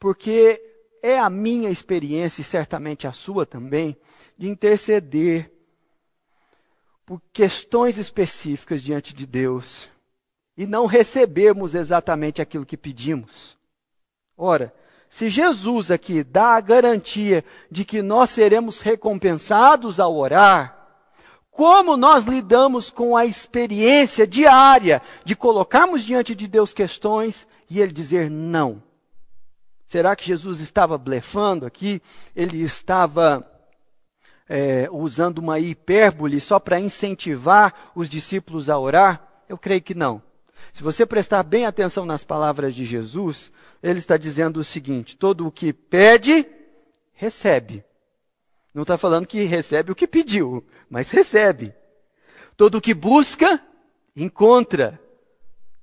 porque 0.00 0.58
é 1.02 1.18
a 1.18 1.28
minha 1.28 1.68
experiência 1.68 2.40
e 2.40 2.44
certamente 2.44 3.06
a 3.06 3.12
sua 3.12 3.44
também 3.44 3.94
de 4.38 4.48
interceder 4.48 5.52
por 7.12 7.20
questões 7.30 7.98
específicas 7.98 8.82
diante 8.82 9.12
de 9.12 9.26
Deus 9.26 9.86
e 10.56 10.66
não 10.66 10.86
recebemos 10.86 11.74
exatamente 11.74 12.40
aquilo 12.40 12.64
que 12.64 12.74
pedimos. 12.74 13.58
Ora, 14.34 14.74
se 15.10 15.28
Jesus 15.28 15.90
aqui 15.90 16.24
dá 16.24 16.56
a 16.56 16.60
garantia 16.62 17.44
de 17.70 17.84
que 17.84 18.00
nós 18.00 18.30
seremos 18.30 18.80
recompensados 18.80 20.00
ao 20.00 20.16
orar, 20.16 20.78
Como 21.50 21.98
nós 21.98 22.24
lidamos 22.24 22.88
com 22.88 23.14
a 23.14 23.26
experiência 23.26 24.26
diária 24.26 25.02
de 25.22 25.36
colocarmos 25.36 26.02
diante 26.02 26.34
de 26.34 26.48
Deus 26.48 26.72
questões 26.72 27.46
e 27.68 27.78
Ele 27.78 27.92
dizer 27.92 28.30
não? 28.30 28.82
Será 29.84 30.16
que 30.16 30.24
Jesus 30.24 30.60
estava 30.60 30.96
blefando 30.96 31.66
aqui? 31.66 32.00
Ele 32.34 32.62
estava 32.62 33.51
é, 34.48 34.88
usando 34.90 35.38
uma 35.38 35.58
hipérbole 35.58 36.40
só 36.40 36.58
para 36.58 36.80
incentivar 36.80 37.92
os 37.94 38.08
discípulos 38.08 38.68
a 38.68 38.78
orar? 38.78 39.44
Eu 39.48 39.58
creio 39.58 39.82
que 39.82 39.94
não. 39.94 40.22
Se 40.72 40.82
você 40.82 41.04
prestar 41.04 41.42
bem 41.42 41.66
atenção 41.66 42.04
nas 42.04 42.24
palavras 42.24 42.74
de 42.74 42.84
Jesus, 42.84 43.52
ele 43.82 43.98
está 43.98 44.16
dizendo 44.16 44.60
o 44.60 44.64
seguinte: 44.64 45.16
todo 45.16 45.46
o 45.46 45.50
que 45.50 45.72
pede, 45.72 46.46
recebe. 47.12 47.84
Não 48.72 48.82
está 48.82 48.96
falando 48.96 49.26
que 49.26 49.42
recebe 49.44 49.92
o 49.92 49.94
que 49.94 50.06
pediu, 50.06 50.64
mas 50.88 51.10
recebe. 51.10 51.74
Todo 52.56 52.76
o 52.76 52.80
que 52.80 52.94
busca, 52.94 53.60
encontra. 54.16 54.98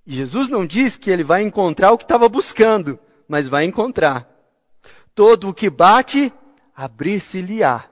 E 0.06 0.13
Jesus 0.13 0.50
não 0.50 0.66
diz 0.66 0.96
que 0.96 1.12
ele 1.12 1.24
vai 1.24 1.44
encontrar 1.44 1.92
o 1.92 1.98
que 1.98 2.04
estava 2.04 2.28
buscando, 2.28 3.00
mas 3.28 3.48
vai 3.48 3.66
encontrar. 3.66 4.28
Todo 5.13 5.50
o 5.50 5.54
que 5.54 5.70
bate, 5.70 6.34
abrir-se-lhe-á. 6.75 7.88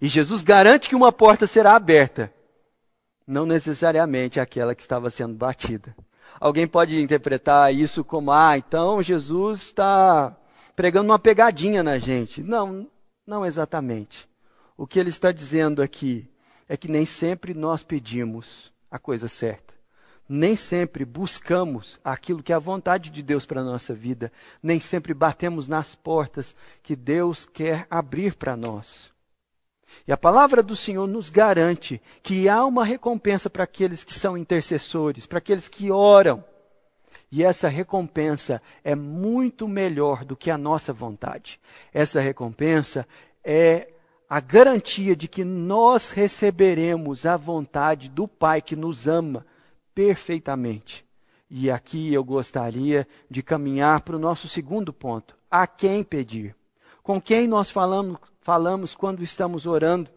E 0.00 0.08
Jesus 0.08 0.42
garante 0.42 0.88
que 0.88 0.94
uma 0.94 1.10
porta 1.10 1.46
será 1.46 1.74
aberta, 1.74 2.32
não 3.26 3.46
necessariamente 3.46 4.38
aquela 4.38 4.74
que 4.74 4.82
estava 4.82 5.10
sendo 5.10 5.34
batida. 5.34 5.96
Alguém 6.38 6.66
pode 6.66 7.00
interpretar 7.00 7.74
isso 7.74 8.04
como, 8.04 8.30
ah, 8.30 8.56
então 8.58 9.02
Jesus 9.02 9.62
está 9.62 10.36
pregando 10.74 11.10
uma 11.10 11.18
pegadinha 11.18 11.82
na 11.82 11.98
gente. 11.98 12.42
Não, 12.42 12.86
não 13.26 13.44
exatamente. 13.44 14.28
O 14.76 14.86
que 14.86 14.98
ele 14.98 15.08
está 15.08 15.32
dizendo 15.32 15.82
aqui 15.82 16.28
é 16.68 16.76
que 16.76 16.88
nem 16.90 17.06
sempre 17.06 17.54
nós 17.54 17.82
pedimos 17.82 18.70
a 18.90 18.98
coisa 18.98 19.28
certa. 19.28 19.74
Nem 20.28 20.56
sempre 20.56 21.04
buscamos 21.04 22.00
aquilo 22.04 22.42
que 22.42 22.52
é 22.52 22.56
a 22.56 22.60
vontade 22.60 23.10
de 23.10 23.22
Deus 23.22 23.46
para 23.46 23.60
a 23.60 23.64
nossa 23.64 23.94
vida. 23.94 24.30
Nem 24.62 24.80
sempre 24.80 25.14
batemos 25.14 25.68
nas 25.68 25.94
portas 25.94 26.54
que 26.82 26.96
Deus 26.96 27.46
quer 27.46 27.86
abrir 27.88 28.34
para 28.34 28.56
nós. 28.56 29.15
E 30.06 30.12
a 30.12 30.16
palavra 30.16 30.62
do 30.62 30.76
Senhor 30.76 31.06
nos 31.06 31.30
garante 31.30 32.00
que 32.22 32.48
há 32.48 32.64
uma 32.64 32.84
recompensa 32.84 33.50
para 33.50 33.64
aqueles 33.64 34.04
que 34.04 34.12
são 34.12 34.36
intercessores, 34.36 35.26
para 35.26 35.38
aqueles 35.38 35.68
que 35.68 35.90
oram. 35.90 36.44
E 37.30 37.42
essa 37.42 37.68
recompensa 37.68 38.62
é 38.84 38.94
muito 38.94 39.66
melhor 39.66 40.24
do 40.24 40.36
que 40.36 40.50
a 40.50 40.58
nossa 40.58 40.92
vontade. 40.92 41.60
Essa 41.92 42.20
recompensa 42.20 43.06
é 43.44 43.88
a 44.28 44.40
garantia 44.40 45.14
de 45.14 45.28
que 45.28 45.44
nós 45.44 46.10
receberemos 46.10 47.26
a 47.26 47.36
vontade 47.36 48.08
do 48.08 48.26
Pai 48.26 48.60
que 48.60 48.76
nos 48.76 49.06
ama 49.06 49.46
perfeitamente. 49.94 51.04
E 51.48 51.70
aqui 51.70 52.12
eu 52.12 52.24
gostaria 52.24 53.06
de 53.30 53.42
caminhar 53.42 54.00
para 54.00 54.16
o 54.16 54.20
nosso 54.20 54.48
segundo 54.48 54.92
ponto: 54.92 55.36
a 55.50 55.66
quem 55.66 56.02
pedir? 56.02 56.56
Com 57.02 57.20
quem 57.20 57.46
nós 57.46 57.70
falamos, 57.70 58.18
falamos 58.46 58.94
quando 58.94 59.24
estamos 59.24 59.66
orando? 59.66 60.08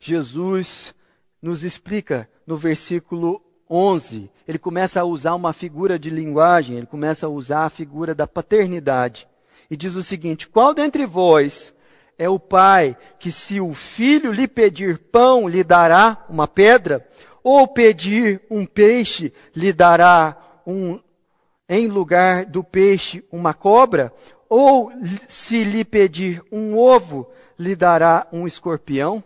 Jesus 0.00 0.94
nos 1.42 1.64
explica 1.64 2.26
no 2.46 2.56
versículo 2.56 3.42
11, 3.68 4.30
ele 4.48 4.58
começa 4.58 5.02
a 5.02 5.04
usar 5.04 5.34
uma 5.34 5.52
figura 5.52 5.98
de 5.98 6.08
linguagem, 6.08 6.78
ele 6.78 6.86
começa 6.86 7.26
a 7.26 7.28
usar 7.28 7.66
a 7.66 7.70
figura 7.70 8.14
da 8.14 8.26
paternidade. 8.26 9.28
E 9.70 9.76
diz 9.76 9.96
o 9.96 10.02
seguinte: 10.02 10.48
Qual 10.48 10.72
dentre 10.72 11.04
vós 11.04 11.74
é 12.16 12.26
o 12.26 12.38
pai 12.38 12.96
que, 13.18 13.30
se 13.30 13.60
o 13.60 13.74
filho 13.74 14.32
lhe 14.32 14.48
pedir 14.48 14.96
pão, 14.96 15.46
lhe 15.46 15.62
dará 15.62 16.24
uma 16.26 16.48
pedra? 16.48 17.06
Ou 17.44 17.68
pedir 17.68 18.40
um 18.50 18.64
peixe, 18.64 19.30
lhe 19.54 19.74
dará 19.74 20.62
um, 20.66 20.98
em 21.68 21.86
lugar 21.86 22.46
do 22.46 22.64
peixe 22.64 23.22
uma 23.30 23.52
cobra? 23.52 24.10
Ou 24.50 24.90
se 25.28 25.62
lhe 25.62 25.84
pedir 25.84 26.42
um 26.50 26.76
ovo, 26.76 27.30
lhe 27.56 27.76
dará 27.76 28.26
um 28.32 28.48
escorpião? 28.48 29.22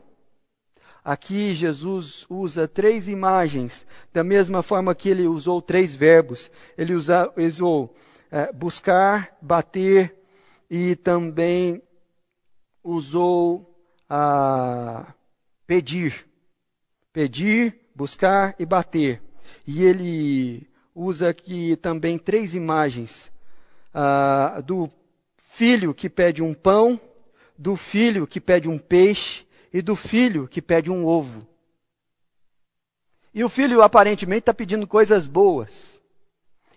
Aqui 1.03 1.55
Jesus 1.55 2.27
usa 2.29 2.69
três 2.69 3.09
imagens, 3.09 3.87
da 4.13 4.23
mesma 4.23 4.63
forma 4.63 4.95
que 4.95 5.09
ele 5.09 5.27
usou 5.27 5.63
três 5.63 5.95
verbos. 5.95 6.51
Ele 6.77 6.93
usa, 6.93 7.33
usou 7.39 7.97
é, 8.31 8.53
buscar, 8.53 9.35
bater 9.41 10.15
e 10.71 10.95
também 10.95 11.83
usou 12.83 13.75
a 14.09 15.07
pedir. 15.67 16.27
Pedir, 17.15 17.81
buscar 17.95 18.55
e 18.59 18.67
bater. 18.67 19.23
E 19.67 19.85
ele 19.85 20.69
usa 20.95 21.31
aqui 21.31 21.77
também 21.77 22.19
três 22.19 22.55
imagens 22.55 23.33
ah, 23.93 24.63
do 24.65 24.91
filho 25.55 25.95
que 25.95 26.11
pede 26.11 26.43
um 26.43 26.53
pão, 26.53 27.01
do 27.57 27.77
filho 27.77 28.27
que 28.27 28.41
pede 28.41 28.69
um 28.69 28.77
peixe 28.77 29.47
e 29.73 29.81
do 29.81 29.95
filho 29.95 30.49
que 30.49 30.61
pede 30.61 30.91
um 30.91 31.07
ovo. 31.07 31.47
E 33.33 33.45
o 33.45 33.49
filho 33.49 33.81
aparentemente 33.81 34.41
está 34.41 34.53
pedindo 34.53 34.85
coisas 34.85 35.29
boas. 35.29 36.03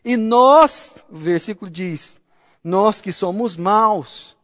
E 0.06 0.16
nós, 0.16 1.04
o 1.10 1.18
versículo 1.18 1.72
diz, 1.72 2.22
nós 2.64 3.02
que 3.02 3.12
somos 3.12 3.58
maus, 3.58 4.38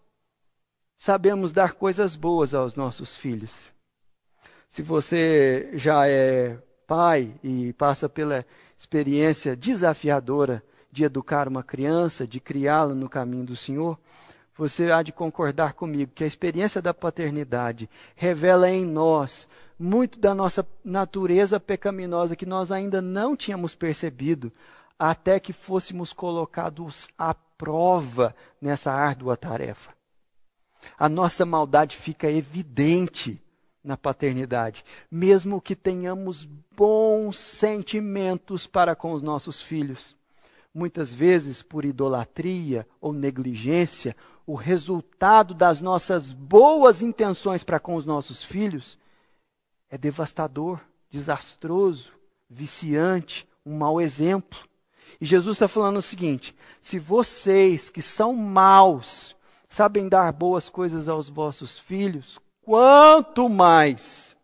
sabemos 0.98 1.52
dar 1.52 1.74
coisas 1.74 2.16
boas 2.16 2.56
aos 2.56 2.74
nossos 2.74 3.16
filhos. 3.16 3.72
Se 4.68 4.82
você 4.82 5.70
já 5.74 6.08
é 6.08 6.58
pai 6.88 7.36
e 7.44 7.72
passa 7.74 8.10
pela 8.10 8.44
experiência 8.76 9.56
desafiadora 9.56 10.64
de 10.92 11.04
educar 11.04 11.48
uma 11.48 11.62
criança, 11.62 12.26
de 12.26 12.40
criá-la 12.40 12.96
no 12.96 13.08
caminho 13.08 13.46
do 13.46 13.56
Senhor, 13.56 14.00
você 14.56 14.92
há 14.92 15.02
de 15.02 15.12
concordar 15.12 15.74
comigo 15.74 16.12
que 16.14 16.24
a 16.24 16.28
experiência 16.28 16.82
da 16.82 16.94
paternidade 16.94 17.90
revela 18.16 18.70
em 18.70 18.86
nós 18.86 19.48
muito 19.78 20.20
da 20.20 20.34
nossa 20.34 20.66
natureza 20.84 21.60
pecaminosa 21.60 22.36
que 22.36 22.46
nós 22.46 22.72
ainda 22.72 23.02
não 23.02 23.36
tínhamos 23.36 23.76
percebido 23.76 24.52
até 24.98 25.40
que 25.40 25.52
fôssemos 25.52 26.14
colocados 26.14 27.10
à 27.18 27.34
prova 27.34 28.36
nessa 28.62 28.92
árdua 28.92 29.36
tarefa. 29.36 29.92
A 30.98 31.10
nossa 31.10 31.46
maldade 31.46 31.98
fica 31.98 32.30
evidente 32.30 33.42
na 33.84 33.98
paternidade, 33.98 34.86
mesmo 35.12 35.60
que 35.60 35.76
tenhamos 35.76 36.46
bons 36.76 37.38
sentimentos 37.38 38.66
para 38.66 38.96
com 38.96 39.12
os 39.12 39.22
nossos 39.22 39.62
filhos. 39.62 40.16
Muitas 40.74 41.14
vezes, 41.14 41.62
por 41.62 41.86
idolatria 41.86 42.88
ou 43.00 43.14
negligência, 43.14 44.16
o 44.46 44.56
resultado 44.56 45.54
das 45.54 45.80
nossas 45.80 46.34
boas 46.34 47.02
intenções 47.02 47.64
para 47.64 47.80
com 47.80 47.96
os 47.96 48.06
nossos 48.06 48.44
filhos 48.44 48.98
é 49.90 49.98
devastador, 49.98 50.82
desastroso, 51.12 52.12
viciante, 52.50 53.48
um 53.64 53.78
mau 53.78 54.02
exemplo. 54.02 54.60
E 55.22 55.26
Jesus 55.26 55.56
está 55.56 55.68
falando 55.68 55.98
o 55.98 56.02
seguinte: 56.02 56.56
se 56.82 56.98
vocês 56.98 57.90
que 57.90 58.02
são 58.02 58.34
maus 58.34 59.36
sabem 59.70 60.08
dar 60.08 60.32
boas 60.32 60.70
coisas 60.70 61.08
aos 61.08 61.30
vossos 61.30 61.78
filhos, 61.80 62.40
quanto 62.62 63.48
mais, 63.50 64.36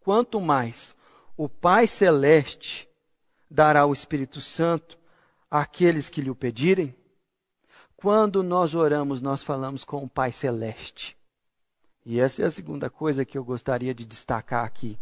quanto 0.00 0.40
mais 0.40 0.96
o 1.36 1.48
Pai 1.48 1.86
Celeste 1.86 2.88
dará 3.50 3.86
o 3.86 3.92
Espírito 3.92 4.40
Santo 4.40 4.97
àqueles 5.50 6.08
que 6.08 6.20
lhe 6.20 6.30
o 6.30 6.34
pedirem? 6.34 6.94
Quando 7.96 8.42
nós 8.42 8.74
oramos, 8.74 9.20
nós 9.20 9.42
falamos 9.42 9.84
com 9.84 10.04
o 10.04 10.08
Pai 10.08 10.30
Celeste. 10.30 11.16
E 12.06 12.20
essa 12.20 12.42
é 12.42 12.46
a 12.46 12.50
segunda 12.50 12.88
coisa 12.88 13.24
que 13.24 13.36
eu 13.36 13.44
gostaria 13.44 13.94
de 13.94 14.04
destacar 14.04 14.64
aqui. 14.64 14.98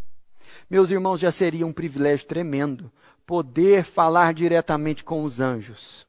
Meus 0.69 0.91
irmãos, 0.91 1.21
já 1.21 1.31
seria 1.31 1.67
um 1.67 1.73
privilégio 1.73 2.27
tremendo 2.27 2.91
poder 3.27 3.85
falar 3.85 4.33
diretamente 4.33 5.05
com 5.05 5.25
os 5.25 5.41
anjos. 5.41 6.07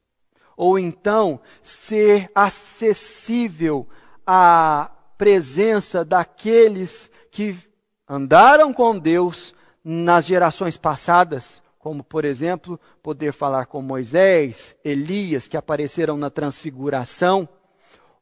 Ou 0.56 0.78
então 0.78 1.40
ser 1.62 2.30
acessível 2.34 3.86
à 4.26 4.90
presença 5.16 6.04
daqueles 6.04 7.10
que 7.30 7.56
andaram 8.08 8.72
com 8.72 8.98
Deus 8.98 9.54
nas 9.84 10.26
gerações 10.26 10.76
passadas, 10.76 11.62
como, 11.88 12.04
por 12.04 12.26
exemplo, 12.26 12.78
poder 13.02 13.32
falar 13.32 13.64
com 13.64 13.80
Moisés, 13.80 14.76
Elias, 14.84 15.48
que 15.48 15.56
apareceram 15.56 16.18
na 16.18 16.28
transfiguração, 16.28 17.48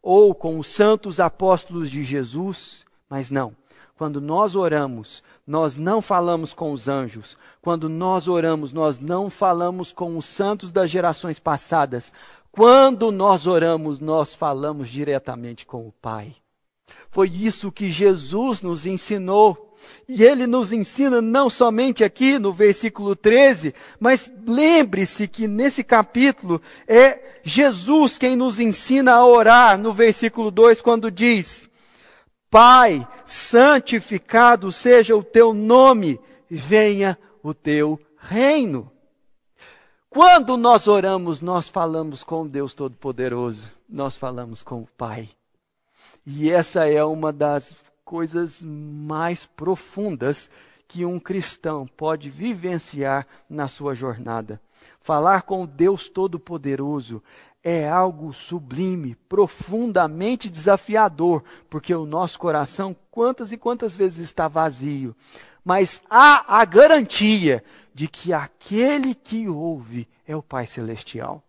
ou 0.00 0.32
com 0.36 0.60
os 0.60 0.68
santos 0.68 1.18
apóstolos 1.18 1.90
de 1.90 2.04
Jesus, 2.04 2.86
mas 3.10 3.28
não. 3.28 3.56
Quando 3.98 4.20
nós 4.20 4.54
oramos, 4.54 5.20
nós 5.44 5.74
não 5.74 6.00
falamos 6.00 6.54
com 6.54 6.70
os 6.70 6.86
anjos. 6.86 7.36
Quando 7.60 7.88
nós 7.88 8.28
oramos, 8.28 8.72
nós 8.72 9.00
não 9.00 9.28
falamos 9.28 9.92
com 9.92 10.16
os 10.16 10.26
santos 10.26 10.70
das 10.70 10.88
gerações 10.88 11.40
passadas. 11.40 12.12
Quando 12.52 13.10
nós 13.10 13.48
oramos, 13.48 13.98
nós 13.98 14.32
falamos 14.32 14.88
diretamente 14.88 15.66
com 15.66 15.88
o 15.88 15.92
Pai. 16.00 16.36
Foi 17.10 17.28
isso 17.28 17.72
que 17.72 17.90
Jesus 17.90 18.62
nos 18.62 18.86
ensinou 18.86 19.65
E 20.08 20.22
ele 20.24 20.46
nos 20.46 20.72
ensina 20.72 21.20
não 21.20 21.50
somente 21.50 22.04
aqui 22.04 22.38
no 22.38 22.52
versículo 22.52 23.16
13, 23.16 23.74
mas 23.98 24.30
lembre-se 24.46 25.26
que 25.26 25.48
nesse 25.48 25.82
capítulo 25.82 26.60
é 26.86 27.38
Jesus 27.42 28.16
quem 28.18 28.36
nos 28.36 28.60
ensina 28.60 29.14
a 29.14 29.26
orar 29.26 29.78
no 29.78 29.92
versículo 29.92 30.50
2, 30.50 30.80
quando 30.80 31.10
diz: 31.10 31.68
Pai, 32.50 33.06
santificado 33.24 34.70
seja 34.70 35.16
o 35.16 35.22
teu 35.22 35.52
nome, 35.52 36.20
venha 36.48 37.18
o 37.42 37.52
teu 37.52 38.00
reino. 38.18 38.90
Quando 40.08 40.56
nós 40.56 40.88
oramos, 40.88 41.40
nós 41.40 41.68
falamos 41.68 42.24
com 42.24 42.46
Deus 42.46 42.72
Todo-Poderoso, 42.72 43.70
nós 43.88 44.16
falamos 44.16 44.62
com 44.62 44.82
o 44.82 44.88
Pai. 44.96 45.28
E 46.26 46.50
essa 46.50 46.88
é 46.88 47.04
uma 47.04 47.32
das 47.32 47.76
coisas 48.06 48.62
mais 48.62 49.44
profundas 49.44 50.48
que 50.86 51.04
um 51.04 51.18
cristão 51.18 51.86
pode 51.86 52.30
vivenciar 52.30 53.26
na 53.50 53.66
sua 53.66 53.96
jornada. 53.96 54.60
Falar 55.00 55.42
com 55.42 55.64
o 55.64 55.66
Deus 55.66 56.08
Todo-Poderoso 56.08 57.20
é 57.64 57.88
algo 57.88 58.32
sublime, 58.32 59.16
profundamente 59.28 60.48
desafiador, 60.48 61.42
porque 61.68 61.92
o 61.92 62.06
nosso 62.06 62.38
coração 62.38 62.94
quantas 63.10 63.50
e 63.50 63.58
quantas 63.58 63.96
vezes 63.96 64.20
está 64.20 64.46
vazio. 64.46 65.14
Mas 65.64 66.00
há 66.08 66.60
a 66.60 66.64
garantia 66.64 67.64
de 67.92 68.06
que 68.06 68.32
aquele 68.32 69.16
que 69.16 69.48
ouve 69.48 70.08
é 70.24 70.36
o 70.36 70.42
Pai 70.42 70.64
Celestial. 70.64 71.42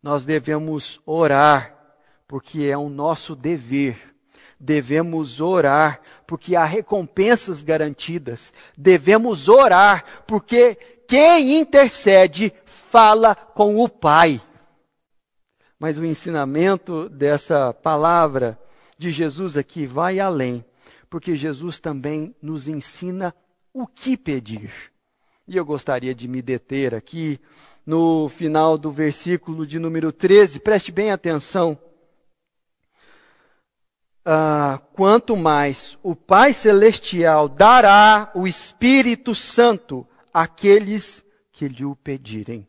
Nós 0.00 0.24
devemos 0.24 1.00
orar, 1.04 1.74
porque 2.28 2.66
é 2.66 2.78
o 2.78 2.88
nosso 2.88 3.34
dever. 3.34 4.13
Devemos 4.64 5.42
orar, 5.42 6.00
porque 6.26 6.56
há 6.56 6.64
recompensas 6.64 7.60
garantidas. 7.60 8.50
Devemos 8.74 9.46
orar, 9.46 10.24
porque 10.26 10.74
quem 11.06 11.58
intercede 11.58 12.50
fala 12.64 13.34
com 13.34 13.78
o 13.78 13.86
Pai. 13.86 14.40
Mas 15.78 15.98
o 15.98 16.04
ensinamento 16.06 17.10
dessa 17.10 17.74
palavra 17.74 18.58
de 18.96 19.10
Jesus 19.10 19.58
aqui 19.58 19.84
vai 19.84 20.18
além, 20.18 20.64
porque 21.10 21.36
Jesus 21.36 21.78
também 21.78 22.34
nos 22.40 22.66
ensina 22.66 23.34
o 23.70 23.86
que 23.86 24.16
pedir. 24.16 24.72
E 25.46 25.58
eu 25.58 25.64
gostaria 25.66 26.14
de 26.14 26.26
me 26.26 26.40
deter 26.40 26.94
aqui 26.94 27.38
no 27.84 28.30
final 28.30 28.78
do 28.78 28.90
versículo 28.90 29.66
de 29.66 29.78
número 29.78 30.10
13, 30.10 30.58
preste 30.60 30.90
bem 30.90 31.10
atenção. 31.10 31.78
Ah, 34.24 34.80
quanto 34.94 35.36
mais 35.36 35.98
o 36.02 36.16
Pai 36.16 36.54
Celestial 36.54 37.48
dará 37.48 38.32
o 38.34 38.46
Espírito 38.46 39.34
Santo 39.34 40.06
àqueles 40.32 41.22
que 41.52 41.68
lhe 41.68 41.84
o 41.84 41.94
pedirem. 41.94 42.66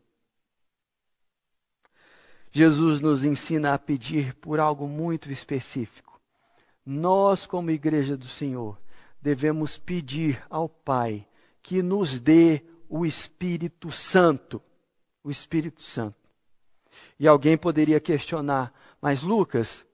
Jesus 2.52 3.00
nos 3.00 3.24
ensina 3.24 3.74
a 3.74 3.80
pedir 3.80 4.34
por 4.36 4.60
algo 4.60 4.88
muito 4.88 5.32
específico. 5.32 6.20
Nós, 6.86 7.46
como 7.46 7.72
Igreja 7.72 8.16
do 8.16 8.28
Senhor, 8.28 8.78
devemos 9.22 9.78
pedir 9.78 10.42
ao 10.50 10.70
Pai 10.70 11.28
que 11.62 11.82
nos 11.82 12.20
dê 12.20 12.64
o 12.88 13.06
Espírito 13.06 13.92
Santo. 13.92 14.62
O 15.24 15.32
Espírito 15.32 15.82
Santo. 15.82 16.16
E 17.20 17.28
alguém 17.28 17.58
poderia 17.58 18.00
questionar, 18.00 18.74
mas 19.02 19.22
Lucas, 19.22 19.85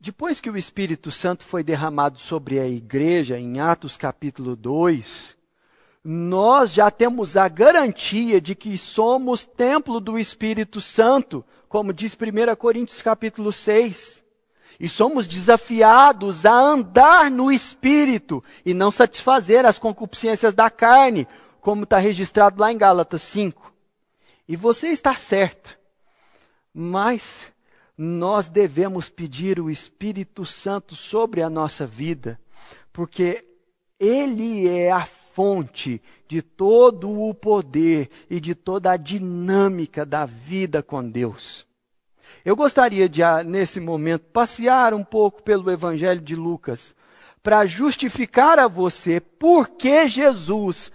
depois 0.00 0.40
que 0.40 0.48
o 0.48 0.56
Espírito 0.56 1.10
Santo 1.10 1.44
foi 1.44 1.62
derramado 1.62 2.18
sobre 2.18 2.58
a 2.58 2.66
igreja, 2.66 3.38
em 3.38 3.60
Atos 3.60 3.98
capítulo 3.98 4.56
2, 4.56 5.36
nós 6.02 6.72
já 6.72 6.90
temos 6.90 7.36
a 7.36 7.46
garantia 7.48 8.40
de 8.40 8.54
que 8.54 8.78
somos 8.78 9.44
templo 9.44 10.00
do 10.00 10.18
Espírito 10.18 10.80
Santo, 10.80 11.44
como 11.68 11.92
diz 11.92 12.14
1 12.14 12.56
Coríntios 12.56 13.02
capítulo 13.02 13.52
6. 13.52 14.24
E 14.80 14.88
somos 14.88 15.26
desafiados 15.26 16.46
a 16.46 16.54
andar 16.54 17.30
no 17.30 17.52
espírito 17.52 18.42
e 18.64 18.72
não 18.72 18.90
satisfazer 18.90 19.66
as 19.66 19.78
concupiscências 19.78 20.54
da 20.54 20.70
carne, 20.70 21.28
como 21.60 21.84
está 21.84 21.98
registrado 21.98 22.58
lá 22.58 22.72
em 22.72 22.78
Gálatas 22.78 23.20
5. 23.20 23.70
E 24.48 24.56
você 24.56 24.88
está 24.88 25.14
certo. 25.14 25.78
Mas 26.72 27.52
nós 28.02 28.48
devemos 28.48 29.10
pedir 29.10 29.60
o 29.60 29.70
Espírito 29.70 30.46
Santo 30.46 30.96
sobre 30.96 31.42
a 31.42 31.50
nossa 31.50 31.86
vida, 31.86 32.40
porque 32.90 33.44
ele 33.98 34.66
é 34.66 34.90
a 34.90 35.04
fonte 35.04 36.00
de 36.26 36.40
todo 36.40 37.10
o 37.10 37.34
poder 37.34 38.08
e 38.30 38.40
de 38.40 38.54
toda 38.54 38.92
a 38.92 38.96
dinâmica 38.96 40.06
da 40.06 40.24
vida 40.24 40.82
com 40.82 41.06
Deus. 41.06 41.66
Eu 42.42 42.56
gostaria 42.56 43.06
de, 43.06 43.22
ah, 43.22 43.44
nesse 43.44 43.80
momento, 43.80 44.22
passear 44.32 44.94
um 44.94 45.04
pouco 45.04 45.42
pelo 45.42 45.70
Evangelho 45.70 46.22
de 46.22 46.34
Lucas, 46.34 46.94
para 47.42 47.66
justificar 47.66 48.58
a 48.58 48.66
você 48.66 49.20
por 49.20 49.68
que 49.68 50.08
Jesus 50.08 50.90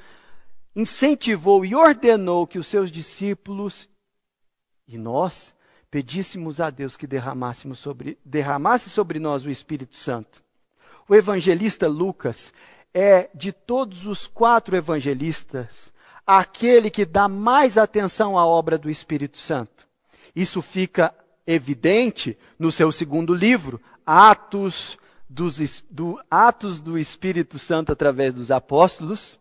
incentivou 0.75 1.63
e 1.63 1.75
ordenou 1.75 2.47
que 2.47 2.57
os 2.57 2.65
seus 2.65 2.91
discípulos 2.91 3.87
e 4.87 4.97
nós 4.97 5.54
pedíssemos 5.95 6.59
a 6.59 6.69
Deus 6.69 6.97
que 6.97 7.07
derramássemos 7.07 7.79
sobre, 7.79 8.17
derramasse 8.25 8.89
sobre 8.89 9.17
nós 9.17 9.45
o 9.45 9.49
Espírito 9.49 9.95
Santo. 9.97 10.43
O 11.07 11.15
evangelista 11.15 11.87
Lucas 11.87 12.51
é, 12.93 13.29
de 13.33 13.53
todos 13.53 14.05
os 14.05 14.27
quatro 14.27 14.75
evangelistas, 14.75 15.93
aquele 16.27 16.89
que 16.89 17.05
dá 17.05 17.29
mais 17.29 17.77
atenção 17.77 18.37
à 18.37 18.45
obra 18.45 18.77
do 18.77 18.89
Espírito 18.89 19.37
Santo. 19.37 19.87
Isso 20.35 20.61
fica 20.61 21.15
evidente 21.47 22.37
no 22.59 22.73
seu 22.73 22.91
segundo 22.91 23.33
livro, 23.33 23.79
Atos, 24.05 24.97
dos, 25.29 25.81
do, 25.89 26.21
Atos 26.29 26.81
do 26.81 26.99
Espírito 26.99 27.57
Santo 27.57 27.93
através 27.93 28.33
dos 28.33 28.51
apóstolos. 28.51 29.39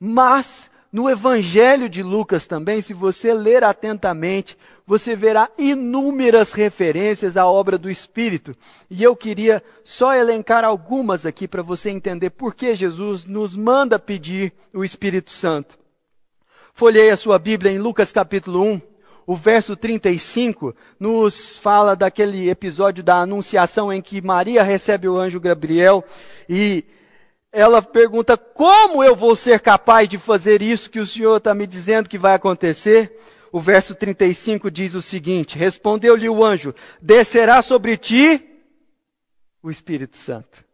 Mas 0.00 0.72
no 0.92 1.08
Evangelho 1.08 1.88
de 1.88 2.02
Lucas 2.02 2.46
também, 2.48 2.82
se 2.82 2.92
você 2.92 3.32
ler 3.32 3.64
atentamente, 3.64 4.58
você 4.86 5.14
verá 5.14 5.50
inúmeras 5.56 6.52
referências 6.52 7.36
à 7.36 7.46
obra 7.46 7.78
do 7.78 7.90
Espírito. 7.90 8.56
E 8.90 9.02
eu 9.02 9.14
queria 9.16 9.62
só 9.84 10.14
elencar 10.14 10.64
algumas 10.64 11.24
aqui 11.24 11.46
para 11.46 11.62
você 11.62 11.90
entender 11.90 12.30
por 12.30 12.54
que 12.54 12.74
Jesus 12.74 13.24
nos 13.24 13.56
manda 13.56 13.98
pedir 13.98 14.52
o 14.72 14.84
Espírito 14.84 15.30
Santo. 15.30 15.78
Folhei 16.74 17.10
a 17.10 17.16
sua 17.16 17.38
Bíblia 17.38 17.72
em 17.72 17.78
Lucas 17.78 18.10
capítulo 18.10 18.62
1 18.62 18.92
o 19.26 19.36
verso 19.36 19.76
35 19.76 20.74
nos 20.98 21.56
fala 21.56 21.94
daquele 21.94 22.50
episódio 22.50 23.04
da 23.04 23.16
anunciação 23.16 23.92
em 23.92 24.02
que 24.02 24.20
Maria 24.20 24.62
recebe 24.62 25.08
o 25.08 25.16
anjo 25.16 25.40
Gabriel 25.40 26.04
e 26.48 26.84
ela 27.52 27.80
pergunta: 27.80 28.36
Como 28.36 29.02
eu 29.04 29.14
vou 29.14 29.36
ser 29.36 29.60
capaz 29.60 30.08
de 30.08 30.18
fazer 30.18 30.60
isso 30.60 30.90
que 30.90 30.98
o 30.98 31.06
Senhor 31.06 31.36
está 31.36 31.54
me 31.54 31.66
dizendo 31.66 32.08
que 32.08 32.18
vai 32.18 32.34
acontecer? 32.34 33.16
O 33.52 33.60
verso 33.60 33.94
35 33.94 34.70
diz 34.70 34.94
o 34.94 35.02
seguinte: 35.02 35.58
Respondeu-lhe 35.58 36.26
o 36.26 36.42
anjo: 36.42 36.74
Descerá 37.02 37.60
sobre 37.60 37.98
ti 37.98 38.48
o 39.62 39.70
Espírito 39.70 40.16
Santo, 40.16 40.64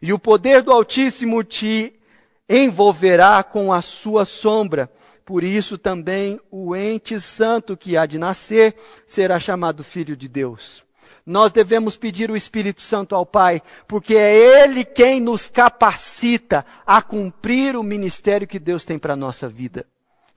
e 0.00 0.12
o 0.12 0.18
poder 0.18 0.62
do 0.62 0.70
Altíssimo 0.70 1.42
te 1.42 1.98
envolverá 2.46 3.42
com 3.42 3.72
a 3.72 3.80
sua 3.80 4.26
sombra. 4.26 4.92
Por 5.24 5.42
isso 5.42 5.76
também 5.78 6.38
o 6.50 6.76
ente 6.76 7.18
santo 7.18 7.76
que 7.76 7.96
há 7.96 8.04
de 8.04 8.18
nascer 8.18 8.76
será 9.06 9.40
chamado 9.40 9.82
filho 9.82 10.16
de 10.16 10.28
Deus. 10.28 10.84
Nós 11.24 11.52
devemos 11.52 11.96
pedir 11.96 12.30
o 12.30 12.36
Espírito 12.36 12.80
Santo 12.80 13.14
ao 13.14 13.26
Pai, 13.26 13.62
porque 13.86 14.14
é 14.14 14.62
Ele 14.62 14.84
quem 14.84 15.20
nos 15.20 15.48
capacita 15.48 16.64
a 16.86 17.02
cumprir 17.02 17.76
o 17.76 17.82
ministério 17.82 18.48
que 18.48 18.58
Deus 18.58 18.84
tem 18.84 18.98
para 18.98 19.12
a 19.12 19.16
nossa 19.16 19.48
vida. 19.48 19.86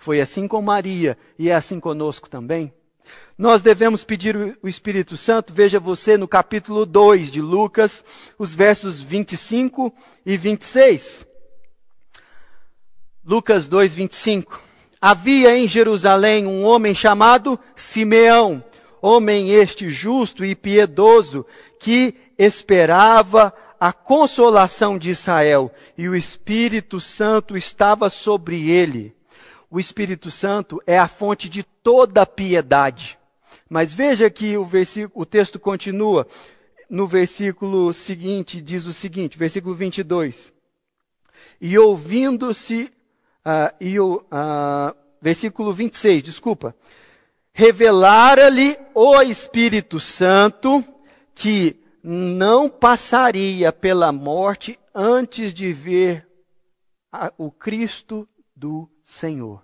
Foi 0.01 0.19
assim 0.19 0.47
com 0.47 0.59
Maria 0.63 1.15
e 1.37 1.47
é 1.47 1.53
assim 1.53 1.79
conosco 1.79 2.27
também. 2.27 2.73
Nós 3.37 3.61
devemos 3.61 4.03
pedir 4.03 4.57
o 4.59 4.67
Espírito 4.67 5.15
Santo, 5.15 5.53
veja 5.53 5.79
você 5.79 6.17
no 6.17 6.27
capítulo 6.27 6.87
2 6.87 7.29
de 7.29 7.39
Lucas, 7.39 8.03
os 8.35 8.51
versos 8.51 8.99
25 8.99 9.93
e 10.25 10.35
26. 10.35 11.23
Lucas 13.23 13.67
2, 13.67 13.93
25. 13.93 14.59
Havia 14.99 15.55
em 15.55 15.67
Jerusalém 15.67 16.47
um 16.47 16.63
homem 16.63 16.95
chamado 16.95 17.59
Simeão, 17.75 18.63
homem 19.03 19.51
este 19.51 19.87
justo 19.91 20.43
e 20.43 20.55
piedoso, 20.55 21.45
que 21.79 22.15
esperava 22.39 23.53
a 23.79 23.93
consolação 23.93 24.97
de 24.97 25.11
Israel, 25.11 25.71
e 25.95 26.09
o 26.09 26.15
Espírito 26.15 26.99
Santo 26.99 27.55
estava 27.55 28.09
sobre 28.09 28.71
ele. 28.71 29.20
O 29.71 29.79
Espírito 29.79 30.29
Santo 30.29 30.83
é 30.85 30.99
a 30.99 31.07
fonte 31.07 31.47
de 31.47 31.63
toda 31.63 32.25
piedade. 32.25 33.17
Mas 33.69 33.93
veja 33.93 34.29
que 34.29 34.57
o, 34.57 34.67
o 35.13 35.25
texto 35.25 35.57
continua. 35.57 36.27
no 36.89 37.07
versículo 37.07 37.93
seguinte, 37.93 38.61
diz 38.61 38.85
o 38.85 38.91
seguinte, 38.91 39.37
versículo 39.37 39.73
22. 39.73 40.51
E 41.61 41.77
ouvindo-se, 41.77 42.91
uh, 43.45 44.13
uh, 44.15 44.97
versículo 45.21 45.71
26, 45.71 46.21
desculpa. 46.21 46.75
Revelara-lhe 47.53 48.77
o 48.93 49.21
Espírito 49.21 50.01
Santo 50.01 50.83
que 51.33 51.81
não 52.03 52.69
passaria 52.69 53.71
pela 53.71 54.11
morte 54.11 54.77
antes 54.93 55.53
de 55.53 55.71
ver 55.71 56.27
a, 57.09 57.31
o 57.37 57.49
Cristo 57.49 58.27
do 58.53 58.89
Senhor. 59.11 59.61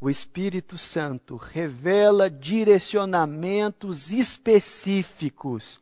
O 0.00 0.10
Espírito 0.10 0.76
Santo 0.76 1.36
revela 1.36 2.28
direcionamentos 2.28 4.12
específicos 4.12 5.80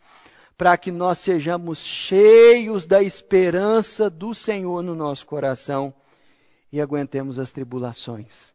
para 0.56 0.76
que 0.76 0.92
nós 0.92 1.18
sejamos 1.18 1.78
cheios 1.78 2.86
da 2.86 3.02
esperança 3.02 4.08
do 4.10 4.34
Senhor 4.34 4.82
no 4.82 4.94
nosso 4.94 5.26
coração 5.26 5.94
e 6.70 6.80
aguentemos 6.80 7.38
as 7.38 7.50
tribulações. 7.50 8.54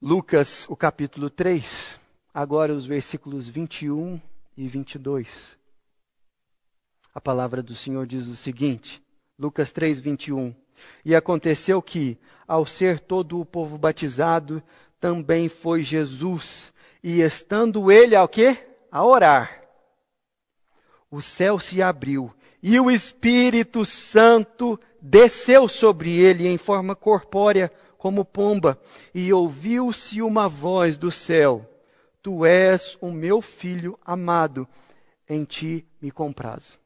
Lucas, 0.00 0.66
o 0.68 0.76
capítulo 0.76 1.30
3, 1.30 1.98
agora 2.32 2.74
os 2.74 2.84
versículos 2.84 3.48
21 3.48 4.20
e 4.56 4.68
22. 4.68 5.58
A 7.14 7.20
palavra 7.20 7.62
do 7.62 7.74
Senhor 7.74 8.06
diz 8.06 8.26
o 8.26 8.36
seguinte: 8.36 9.02
Lucas 9.38 9.72
3, 9.72 10.00
21. 10.00 10.63
E 11.04 11.14
aconteceu 11.14 11.80
que, 11.80 12.18
ao 12.46 12.66
ser 12.66 13.00
todo 13.00 13.40
o 13.40 13.44
povo 13.44 13.78
batizado, 13.78 14.62
também 15.00 15.48
foi 15.48 15.82
Jesus, 15.82 16.72
e 17.02 17.20
estando 17.20 17.92
ele 17.92 18.16
ao 18.16 18.26
quê? 18.26 18.56
A 18.90 19.04
orar. 19.04 19.62
O 21.10 21.20
céu 21.20 21.58
se 21.58 21.82
abriu, 21.82 22.32
e 22.62 22.80
o 22.80 22.90
Espírito 22.90 23.84
Santo 23.84 24.80
desceu 25.00 25.68
sobre 25.68 26.18
ele 26.18 26.48
em 26.48 26.56
forma 26.56 26.96
corpórea, 26.96 27.70
como 27.98 28.24
pomba, 28.24 28.80
e 29.14 29.32
ouviu-se 29.32 30.20
uma 30.20 30.48
voz 30.48 30.96
do 30.96 31.10
céu: 31.10 31.70
Tu 32.22 32.44
és 32.44 32.96
o 33.00 33.10
meu 33.10 33.42
filho 33.42 33.98
amado, 34.04 34.66
em 35.28 35.44
ti 35.44 35.86
me 36.00 36.10
comprazo. 36.10 36.78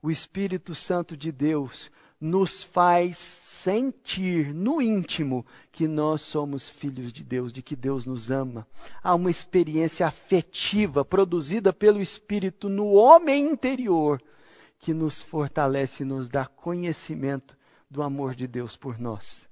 O 0.00 0.10
Espírito 0.10 0.74
Santo 0.74 1.16
de 1.16 1.32
Deus 1.32 1.90
nos 2.20 2.62
faz 2.62 3.16
sentir 3.18 4.54
no 4.54 4.80
íntimo 4.80 5.44
que 5.70 5.86
nós 5.86 6.22
somos 6.22 6.68
filhos 6.68 7.12
de 7.12 7.22
Deus, 7.24 7.52
de 7.52 7.62
que 7.62 7.76
Deus 7.76 8.06
nos 8.06 8.30
ama. 8.30 8.66
Há 9.02 9.14
uma 9.14 9.30
experiência 9.30 10.06
afetiva 10.06 11.04
produzida 11.04 11.72
pelo 11.72 12.00
Espírito 12.00 12.68
no 12.68 12.92
homem 12.92 13.48
interior 13.48 14.22
que 14.78 14.94
nos 14.94 15.22
fortalece 15.22 16.02
e 16.02 16.06
nos 16.06 16.28
dá 16.28 16.46
conhecimento 16.46 17.56
do 17.90 18.02
amor 18.02 18.34
de 18.34 18.46
Deus 18.46 18.76
por 18.76 18.98
nós. 18.98 19.48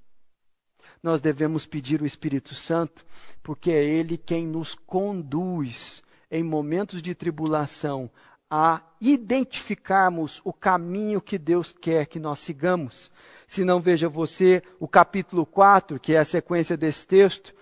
Nós 1.02 1.20
devemos 1.20 1.66
pedir 1.66 2.00
o 2.00 2.06
Espírito 2.06 2.54
Santo, 2.54 3.04
porque 3.42 3.70
é 3.70 3.84
Ele 3.84 4.16
quem 4.16 4.46
nos 4.46 4.74
conduz 4.74 6.02
em 6.30 6.42
momentos 6.42 7.02
de 7.02 7.14
tribulação 7.14 8.10
a 8.50 8.80
identificarmos 9.00 10.40
o 10.44 10.52
caminho 10.52 11.20
que 11.20 11.36
Deus 11.36 11.72
quer 11.72 12.06
que 12.06 12.18
nós 12.18 12.38
sigamos. 12.38 13.10
Se 13.46 13.64
não 13.64 13.80
veja 13.80 14.08
você 14.08 14.62
o 14.78 14.86
capítulo 14.86 15.44
4, 15.44 15.98
que 15.98 16.14
é 16.14 16.18
a 16.18 16.24
sequência 16.24 16.76
desse 16.76 17.06
texto, 17.06 17.54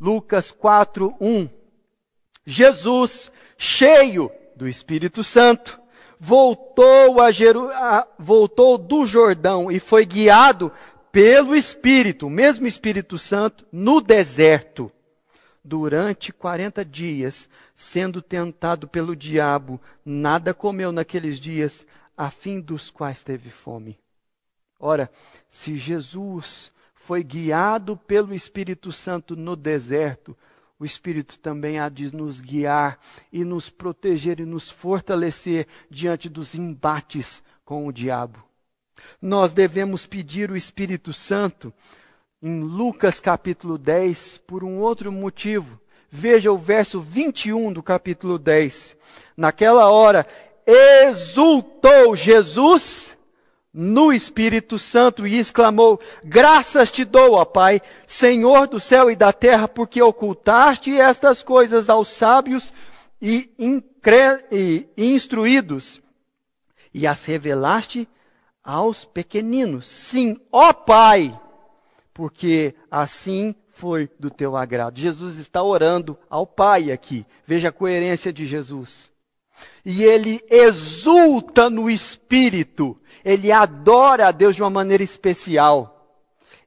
Lucas 0.00 0.50
4, 0.50 1.14
1. 1.20 1.48
Jesus, 2.46 3.32
cheio 3.56 4.30
do 4.56 4.68
Espírito 4.68 5.22
Santo, 5.22 5.80
voltou, 6.18 7.20
a 7.20 7.30
Jeru... 7.30 7.68
voltou 8.18 8.78
do 8.78 9.04
Jordão 9.04 9.70
e 9.70 9.78
foi 9.78 10.06
guiado 10.06 10.72
pelo 11.10 11.54
Espírito, 11.54 12.26
o 12.26 12.30
mesmo 12.30 12.66
Espírito 12.66 13.18
Santo, 13.18 13.66
no 13.72 14.00
deserto 14.00 14.92
durante 15.68 16.32
40 16.32 16.82
dias, 16.84 17.48
sendo 17.74 18.22
tentado 18.22 18.88
pelo 18.88 19.14
diabo, 19.14 19.78
nada 20.04 20.54
comeu 20.54 20.90
naqueles 20.90 21.38
dias, 21.38 21.86
a 22.16 22.30
fim 22.30 22.58
dos 22.58 22.90
quais 22.90 23.22
teve 23.22 23.50
fome. 23.50 23.98
Ora, 24.80 25.10
se 25.48 25.76
Jesus 25.76 26.72
foi 26.94 27.22
guiado 27.22 27.96
pelo 27.96 28.34
Espírito 28.34 28.90
Santo 28.90 29.36
no 29.36 29.54
deserto, 29.54 30.36
o 30.78 30.84
Espírito 30.84 31.38
também 31.38 31.78
há 31.78 31.88
de 31.88 32.14
nos 32.14 32.40
guiar 32.40 32.98
e 33.32 33.44
nos 33.44 33.68
proteger 33.68 34.40
e 34.40 34.46
nos 34.46 34.70
fortalecer 34.70 35.66
diante 35.90 36.28
dos 36.28 36.54
embates 36.54 37.42
com 37.64 37.86
o 37.86 37.92
diabo. 37.92 38.42
Nós 39.20 39.52
devemos 39.52 40.06
pedir 40.06 40.50
o 40.50 40.56
Espírito 40.56 41.12
Santo 41.12 41.74
em 42.42 42.60
Lucas 42.60 43.18
capítulo 43.18 43.76
10 43.76 44.38
por 44.46 44.62
um 44.62 44.78
outro 44.78 45.10
motivo. 45.10 45.80
Veja 46.10 46.52
o 46.52 46.56
verso 46.56 47.00
21 47.00 47.72
do 47.72 47.82
capítulo 47.82 48.38
10. 48.38 48.96
Naquela 49.36 49.90
hora, 49.90 50.26
exultou 50.66 52.14
Jesus 52.14 53.16
no 53.74 54.12
Espírito 54.12 54.78
Santo 54.78 55.26
e 55.26 55.36
exclamou: 55.36 56.00
Graças 56.24 56.90
te 56.90 57.04
dou, 57.04 57.32
ó 57.34 57.44
Pai, 57.44 57.82
Senhor 58.06 58.68
do 58.68 58.80
céu 58.80 59.10
e 59.10 59.16
da 59.16 59.32
terra, 59.32 59.68
porque 59.68 60.00
ocultaste 60.00 60.98
estas 60.98 61.42
coisas 61.42 61.90
aos 61.90 62.08
sábios 62.08 62.72
e, 63.20 63.50
e 64.50 64.88
instruídos 64.96 66.00
e 66.94 67.06
as 67.06 67.24
revelaste 67.24 68.08
aos 68.64 69.04
pequeninos. 69.04 69.86
Sim, 69.86 70.38
ó 70.50 70.72
Pai 70.72 71.38
porque 72.18 72.74
assim 72.90 73.54
foi 73.70 74.10
do 74.18 74.28
teu 74.28 74.56
agrado. 74.56 74.98
Jesus 74.98 75.38
está 75.38 75.62
orando 75.62 76.18
ao 76.28 76.44
Pai 76.44 76.90
aqui. 76.90 77.24
Veja 77.46 77.68
a 77.68 77.72
coerência 77.72 78.32
de 78.32 78.44
Jesus. 78.44 79.12
E 79.84 80.02
ele 80.02 80.42
exulta 80.50 81.70
no 81.70 81.88
espírito. 81.88 82.98
Ele 83.24 83.52
adora 83.52 84.26
a 84.26 84.32
Deus 84.32 84.56
de 84.56 84.62
uma 84.64 84.68
maneira 84.68 85.04
especial. 85.04 86.18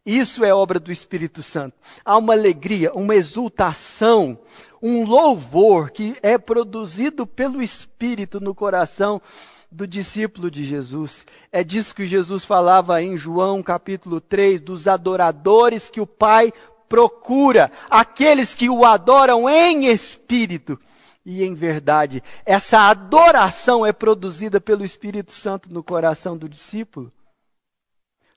Isso 0.06 0.46
é 0.46 0.54
obra 0.54 0.80
do 0.80 0.90
Espírito 0.90 1.44
Santo. 1.44 1.76
Há 2.06 2.18
uma 2.18 2.32
alegria, 2.32 2.94
uma 2.94 3.14
exultação, 3.14 4.40
um 4.82 5.06
louvor 5.06 5.92
que 5.92 6.16
é 6.24 6.38
produzido 6.38 7.28
pelo 7.28 7.62
Espírito 7.62 8.40
no 8.40 8.56
coração 8.56 9.22
do 9.72 9.88
discípulo 9.88 10.52
de 10.52 10.66
Jesus. 10.66 11.26
É 11.52 11.64
disso 11.64 11.96
que 11.96 12.06
Jesus 12.06 12.44
falava 12.44 13.02
em 13.02 13.16
João 13.16 13.64
capítulo 13.64 14.20
3, 14.20 14.60
dos 14.60 14.88
adoradores 14.88 15.90
que 15.90 16.02
o 16.02 16.06
Pai 16.06 16.52
procura, 16.90 17.72
aqueles 17.90 18.54
que 18.54 18.70
o 18.70 18.84
adoram 18.84 19.50
em 19.50 19.86
espírito 19.86 20.78
e 21.26 21.44
em 21.44 21.54
verdade. 21.54 22.22
Essa 22.46 22.90
adoração 22.90 23.86
é 23.86 23.94
produzida 23.94 24.60
pelo 24.60 24.84
Espírito 24.84 25.32
Santo 25.32 25.72
no 25.72 25.82
coração 25.82 26.38
do 26.38 26.50
discípulo. 26.50 27.12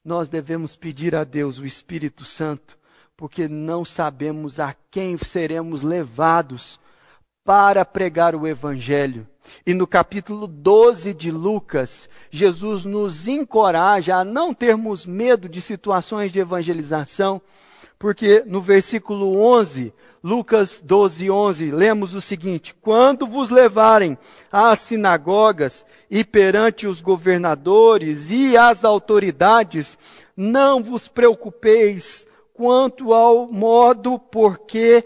Nós 0.05 0.29
devemos 0.29 0.77
pedir 0.77 1.17
a 1.17 1.25
Deus 1.25 1.59
o 1.59 1.67
Espírito 1.67 2.25
Santo, 2.25 2.79
porque 3.17 3.49
não 3.49 3.85
sabemos 3.85 4.61
a 4.61 4.75
quem 4.91 5.17
seremos 5.17 5.83
levados 5.83 6.79
para 7.45 7.85
pregar 7.85 8.35
o 8.35 8.47
Evangelho. 8.47 9.29
E 9.67 9.75
no 9.75 9.87
capítulo 9.87 10.47
12 10.47 11.13
de 11.13 11.31
Lucas, 11.31 12.09
Jesus 12.31 12.87
nos 12.87 13.29
encoraja 13.29 14.17
a 14.17 14.25
não 14.25 14.55
termos 14.55 15.05
medo 15.05 15.49
de 15.49 15.61
situações 15.61 16.33
de 16.33 16.39
evangelização, 16.39 17.43
porque 17.99 18.43
no 18.47 18.61
versículo 18.61 19.39
11, 19.39 19.93
Lucas 20.23 20.81
12, 20.83 21.31
11, 21.31 21.71
lemos 21.71 22.15
o 22.15 22.21
seguinte: 22.21 22.75
Quando 22.81 23.27
vos 23.27 23.51
levarem 23.51 24.17
às 24.51 24.79
sinagogas 24.79 25.85
e 26.11 26.25
perante 26.25 26.87
os 26.87 27.03
governadores 27.03 28.31
e 28.31 28.57
as 28.57 28.85
autoridades, 28.85 29.99
não 30.35 30.83
vos 30.83 31.09
preocupeis 31.09 32.27
quanto 32.55 33.13
ao 33.13 33.47
modo 33.49 34.19
porque 34.19 35.05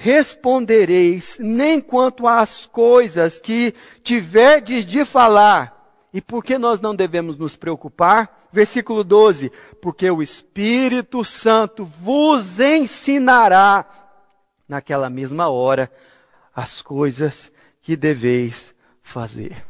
respondereis, 0.00 1.38
nem 1.40 1.80
quanto 1.80 2.28
às 2.28 2.66
coisas 2.66 3.40
que 3.40 3.74
tiverdes 4.04 4.86
de 4.86 5.04
falar. 5.04 6.06
E 6.14 6.22
por 6.22 6.44
que 6.44 6.56
nós 6.56 6.80
não 6.80 6.94
devemos 6.94 7.36
nos 7.36 7.56
preocupar? 7.56 8.48
Versículo 8.52 9.02
12: 9.02 9.50
Porque 9.82 10.08
o 10.08 10.22
Espírito 10.22 11.24
Santo 11.24 11.84
vos 11.84 12.60
ensinará 12.60 13.84
naquela 14.68 15.10
mesma 15.10 15.48
hora 15.48 15.90
as 16.54 16.80
coisas 16.80 17.50
que 17.82 17.96
deveis 17.96 18.72
fazer. 19.02 19.64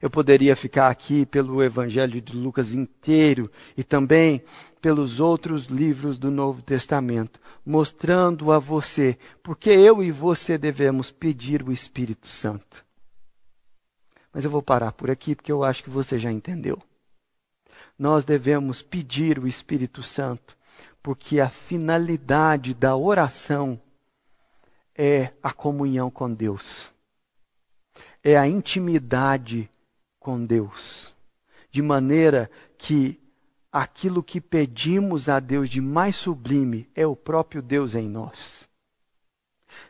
Eu 0.00 0.08
poderia 0.08 0.56
ficar 0.56 0.88
aqui 0.88 1.26
pelo 1.26 1.62
Evangelho 1.62 2.18
de 2.18 2.34
Lucas 2.34 2.74
inteiro 2.74 3.50
e 3.76 3.84
também 3.84 4.42
pelos 4.80 5.20
outros 5.20 5.66
livros 5.66 6.18
do 6.18 6.30
Novo 6.30 6.62
Testamento, 6.62 7.40
mostrando 7.64 8.50
a 8.50 8.58
você 8.58 9.18
porque 9.42 9.70
eu 9.70 10.02
e 10.02 10.10
você 10.10 10.56
devemos 10.56 11.10
pedir 11.10 11.62
o 11.62 11.72
Espírito 11.72 12.26
Santo. 12.26 12.84
Mas 14.32 14.44
eu 14.44 14.50
vou 14.50 14.62
parar 14.62 14.92
por 14.92 15.10
aqui 15.10 15.34
porque 15.34 15.52
eu 15.52 15.64
acho 15.64 15.82
que 15.82 15.90
você 15.90 16.18
já 16.18 16.30
entendeu. 16.30 16.80
Nós 17.98 18.24
devemos 18.24 18.82
pedir 18.82 19.38
o 19.38 19.46
Espírito 19.46 20.02
Santo, 20.02 20.56
porque 21.02 21.40
a 21.40 21.48
finalidade 21.48 22.74
da 22.74 22.96
oração 22.96 23.80
é 24.94 25.32
a 25.42 25.52
comunhão 25.52 26.10
com 26.10 26.32
Deus, 26.32 26.90
é 28.22 28.36
a 28.36 28.46
intimidade 28.46 29.70
com 30.18 30.44
Deus, 30.44 31.12
de 31.70 31.80
maneira 31.80 32.50
que 32.76 33.18
aquilo 33.72 34.22
que 34.22 34.40
pedimos 34.40 35.28
a 35.28 35.38
Deus 35.38 35.68
de 35.68 35.80
mais 35.80 36.16
sublime 36.16 36.88
é 36.94 37.06
o 37.06 37.14
próprio 37.14 37.62
Deus 37.62 37.94
em 37.94 38.08
nós. 38.08 38.68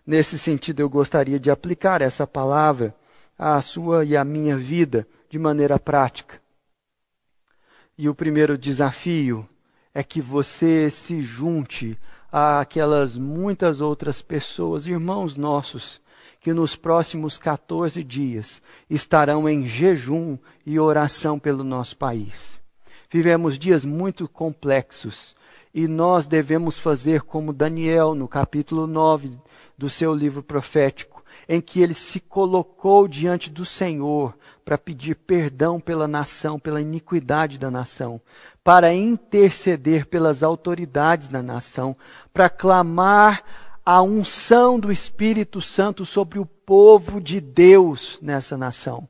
Nesse 0.07 0.39
sentido, 0.39 0.81
eu 0.81 0.91
gostaria 0.91 1.41
de 1.41 1.51
aplicar 1.51 2.03
essa 2.03 2.27
palavra 2.27 2.95
à 3.39 3.61
sua 3.63 4.05
e 4.05 4.17
à 4.17 4.25
minha 4.25 4.57
vida 4.57 5.07
de 5.31 5.39
maneira 5.39 5.79
prática. 5.79 6.41
E 7.97 8.09
o 8.09 8.15
primeiro 8.15 8.59
desafio 8.59 9.49
é 9.95 10.03
que 10.03 10.21
você 10.21 10.91
se 10.91 11.23
junte 11.23 11.99
àquelas 12.31 13.17
muitas 13.17 13.81
outras 13.81 14.21
pessoas, 14.21 14.87
irmãos 14.87 15.37
nossos, 15.37 16.01
que 16.41 16.53
nos 16.53 16.77
próximos 16.77 17.39
14 17.39 18.03
dias 18.05 18.63
estarão 18.89 19.49
em 19.49 19.67
jejum 19.67 20.39
e 20.65 20.79
oração 20.79 21.39
pelo 21.39 21.65
nosso 21.65 21.97
país. 21.97 22.60
Vivemos 23.13 23.59
dias 23.59 23.85
muito 23.85 24.29
complexos 24.29 25.35
e 25.75 25.89
nós 25.89 26.27
devemos 26.27 26.79
fazer 26.79 27.23
como 27.23 27.53
Daniel, 27.53 28.15
no 28.15 28.29
capítulo 28.29 28.87
9 28.87 29.37
do 29.77 29.91
seu 29.91 30.15
livro 30.15 30.45
profético, 30.45 31.25
em 31.49 31.61
que 31.61 31.81
ele 31.81 31.95
se 31.95 32.21
colocou 32.21 33.09
diante 33.09 33.51
do 33.51 33.65
Senhor 33.65 34.37
para 34.65 34.79
pedir 34.79 35.17
perdão 35.17 35.81
pela 35.81 36.07
nação, 36.07 36.57
pela 36.57 36.81
iniquidade 36.81 37.59
da 37.59 37.69
nação, 37.69 38.21
para 38.63 38.95
interceder 38.95 40.07
pelas 40.07 40.45
autoridades 40.45 41.27
da 41.27 41.43
nação, 41.43 41.97
para 42.33 42.49
clamar 42.49 43.43
a 43.85 44.01
unção 44.03 44.79
do 44.79 44.93
Espírito 44.93 45.61
Santo 45.61 46.07
sobre 46.07 46.39
o 46.39 46.47
povo 46.47 47.21
de 47.21 47.41
Deus 47.41 48.21
nessa 48.23 48.57
nação. 48.57 49.09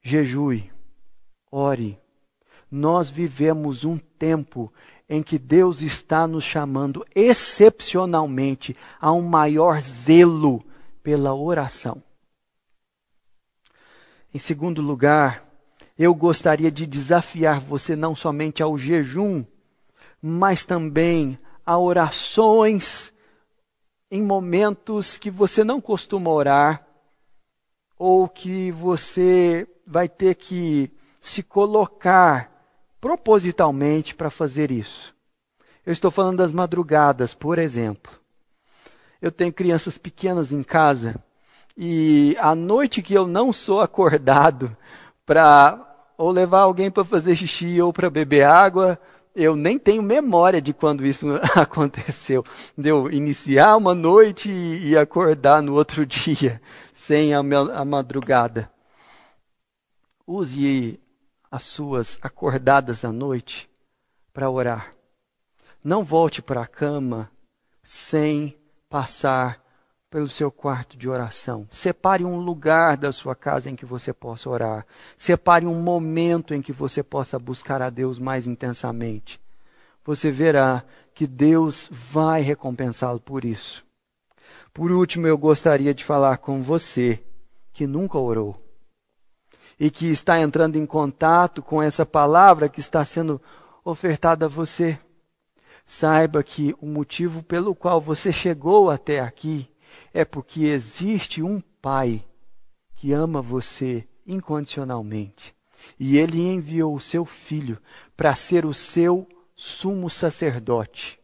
Jejue, 0.00 0.70
ore, 1.50 2.01
nós 2.72 3.10
vivemos 3.10 3.84
um 3.84 3.98
tempo 3.98 4.72
em 5.06 5.22
que 5.22 5.38
Deus 5.38 5.82
está 5.82 6.26
nos 6.26 6.42
chamando 6.42 7.04
excepcionalmente 7.14 8.74
a 8.98 9.12
um 9.12 9.20
maior 9.20 9.78
zelo 9.82 10.64
pela 11.02 11.34
oração. 11.34 12.02
Em 14.32 14.38
segundo 14.38 14.80
lugar, 14.80 15.46
eu 15.98 16.14
gostaria 16.14 16.70
de 16.70 16.86
desafiar 16.86 17.60
você 17.60 17.94
não 17.94 18.16
somente 18.16 18.62
ao 18.62 18.78
jejum, 18.78 19.44
mas 20.22 20.64
também 20.64 21.38
a 21.66 21.78
orações 21.78 23.12
em 24.10 24.22
momentos 24.22 25.18
que 25.18 25.30
você 25.30 25.62
não 25.62 25.78
costuma 25.78 26.30
orar, 26.30 26.86
ou 27.98 28.26
que 28.26 28.70
você 28.72 29.68
vai 29.86 30.08
ter 30.08 30.36
que 30.36 30.90
se 31.20 31.42
colocar 31.42 32.51
propositalmente 33.02 34.14
para 34.14 34.30
fazer 34.30 34.70
isso. 34.70 35.12
Eu 35.84 35.92
estou 35.92 36.08
falando 36.08 36.38
das 36.38 36.52
madrugadas, 36.52 37.34
por 37.34 37.58
exemplo. 37.58 38.12
Eu 39.20 39.32
tenho 39.32 39.52
crianças 39.52 39.98
pequenas 39.98 40.52
em 40.52 40.62
casa 40.62 41.16
e 41.76 42.36
à 42.38 42.54
noite 42.54 43.02
que 43.02 43.12
eu 43.12 43.26
não 43.26 43.52
sou 43.52 43.80
acordado 43.80 44.74
para 45.26 45.88
ou 46.16 46.30
levar 46.30 46.60
alguém 46.60 46.92
para 46.92 47.04
fazer 47.04 47.34
xixi 47.34 47.82
ou 47.82 47.92
para 47.92 48.08
beber 48.08 48.44
água, 48.44 48.96
eu 49.34 49.56
nem 49.56 49.80
tenho 49.80 50.00
memória 50.00 50.62
de 50.62 50.72
quando 50.72 51.04
isso 51.04 51.26
aconteceu. 51.56 52.44
De 52.78 52.88
eu 52.88 53.10
iniciar 53.10 53.76
uma 53.76 53.96
noite 53.96 54.48
e 54.48 54.96
acordar 54.96 55.60
no 55.60 55.74
outro 55.74 56.06
dia, 56.06 56.62
sem 56.92 57.34
a, 57.34 57.40
a 57.40 57.84
madrugada. 57.84 58.70
Use 60.24 61.01
as 61.52 61.64
suas 61.64 62.18
acordadas 62.22 63.04
à 63.04 63.12
noite 63.12 63.68
para 64.32 64.48
orar. 64.48 64.94
Não 65.84 66.02
volte 66.02 66.40
para 66.40 66.62
a 66.62 66.66
cama 66.66 67.30
sem 67.82 68.56
passar 68.88 69.62
pelo 70.08 70.28
seu 70.28 70.50
quarto 70.50 70.96
de 70.96 71.10
oração. 71.10 71.68
Separe 71.70 72.24
um 72.24 72.40
lugar 72.40 72.96
da 72.96 73.12
sua 73.12 73.34
casa 73.34 73.68
em 73.68 73.76
que 73.76 73.84
você 73.84 74.14
possa 74.14 74.48
orar. 74.48 74.86
Separe 75.14 75.66
um 75.66 75.74
momento 75.74 76.54
em 76.54 76.62
que 76.62 76.72
você 76.72 77.02
possa 77.02 77.38
buscar 77.38 77.82
a 77.82 77.90
Deus 77.90 78.18
mais 78.18 78.46
intensamente. 78.46 79.38
Você 80.06 80.30
verá 80.30 80.82
que 81.14 81.26
Deus 81.26 81.86
vai 81.92 82.40
recompensá-lo 82.40 83.20
por 83.20 83.44
isso. 83.44 83.84
Por 84.72 84.90
último, 84.90 85.26
eu 85.26 85.36
gostaria 85.36 85.92
de 85.92 86.02
falar 86.02 86.38
com 86.38 86.62
você 86.62 87.22
que 87.74 87.86
nunca 87.86 88.16
orou 88.18 88.56
e 89.78 89.90
que 89.90 90.06
está 90.06 90.40
entrando 90.40 90.76
em 90.76 90.86
contato 90.86 91.62
com 91.62 91.82
essa 91.82 92.04
palavra 92.04 92.68
que 92.68 92.80
está 92.80 93.04
sendo 93.04 93.40
ofertada 93.84 94.46
a 94.46 94.48
você. 94.48 94.98
Saiba 95.84 96.42
que 96.42 96.74
o 96.80 96.86
motivo 96.86 97.42
pelo 97.42 97.74
qual 97.74 98.00
você 98.00 98.32
chegou 98.32 98.90
até 98.90 99.20
aqui 99.20 99.68
é 100.12 100.24
porque 100.24 100.64
existe 100.64 101.42
um 101.42 101.60
Pai 101.80 102.24
que 102.94 103.12
ama 103.12 103.42
você 103.42 104.06
incondicionalmente. 104.24 105.52
E 105.98 106.16
ele 106.16 106.40
enviou 106.40 106.94
o 106.94 107.00
seu 107.00 107.24
filho 107.24 107.76
para 108.16 108.36
ser 108.36 108.64
o 108.64 108.72
seu 108.72 109.26
sumo 109.56 110.08
sacerdote. 110.08 111.18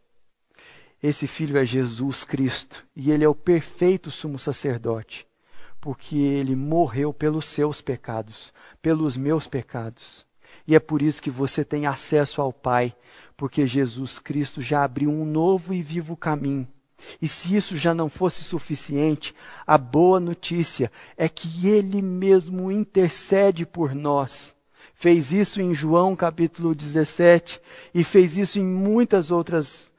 Esse 1.00 1.28
filho 1.28 1.56
é 1.56 1.64
Jesus 1.64 2.24
Cristo 2.24 2.84
e 2.96 3.12
ele 3.12 3.22
é 3.24 3.28
o 3.28 3.36
perfeito 3.36 4.10
sumo 4.10 4.36
sacerdote 4.36 5.27
porque 5.80 6.16
ele 6.16 6.56
morreu 6.56 7.12
pelos 7.12 7.46
seus 7.46 7.80
pecados, 7.80 8.52
pelos 8.82 9.16
meus 9.16 9.46
pecados. 9.46 10.26
E 10.66 10.74
é 10.74 10.80
por 10.80 11.02
isso 11.02 11.22
que 11.22 11.30
você 11.30 11.64
tem 11.64 11.86
acesso 11.86 12.40
ao 12.40 12.52
Pai, 12.52 12.94
porque 13.36 13.66
Jesus 13.66 14.18
Cristo 14.18 14.60
já 14.60 14.84
abriu 14.84 15.10
um 15.10 15.24
novo 15.24 15.72
e 15.72 15.82
vivo 15.82 16.16
caminho. 16.16 16.66
E 17.22 17.28
se 17.28 17.54
isso 17.54 17.76
já 17.76 17.94
não 17.94 18.08
fosse 18.08 18.42
suficiente, 18.42 19.34
a 19.66 19.78
boa 19.78 20.18
notícia 20.18 20.90
é 21.16 21.28
que 21.28 21.68
Ele 21.68 22.02
mesmo 22.02 22.70
intercede 22.72 23.64
por 23.64 23.94
nós. 23.94 24.54
Fez 24.94 25.32
isso 25.32 25.60
em 25.60 25.72
João 25.74 26.16
capítulo 26.16 26.74
17 26.74 27.60
e 27.94 28.02
fez 28.02 28.36
isso 28.36 28.58
em 28.58 28.64
muitas 28.64 29.30
outras 29.30 29.92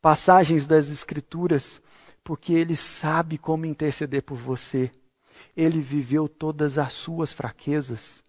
passagens 0.00 0.66
das 0.66 0.88
Escrituras, 0.88 1.80
porque 2.24 2.54
Ele 2.54 2.74
sabe 2.74 3.36
como 3.36 3.66
interceder 3.66 4.22
por 4.22 4.38
você. 4.38 4.90
Ele 5.56 5.80
viveu 5.80 6.28
todas 6.28 6.78
as 6.78 6.92
suas 6.92 7.32
fraquezas 7.32 8.22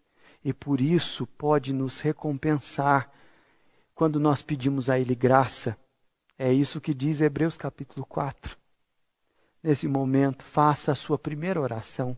e 0.43 0.53
por 0.53 0.81
isso 0.81 1.25
pode 1.25 1.71
nos 1.73 2.01
recompensar 2.01 3.11
quando 3.93 4.19
nós 4.19 4.41
pedimos 4.41 4.89
a 4.89 4.99
Ele 4.99 5.15
graça. 5.15 5.77
É 6.37 6.51
isso 6.51 6.81
que 6.81 6.93
diz 6.93 7.21
Hebreus 7.21 7.57
capítulo 7.57 8.05
4. 8.05 8.57
Nesse 9.61 9.87
momento, 9.87 10.43
faça 10.43 10.91
a 10.91 10.95
sua 10.95 11.19
primeira 11.19 11.61
oração. 11.61 12.17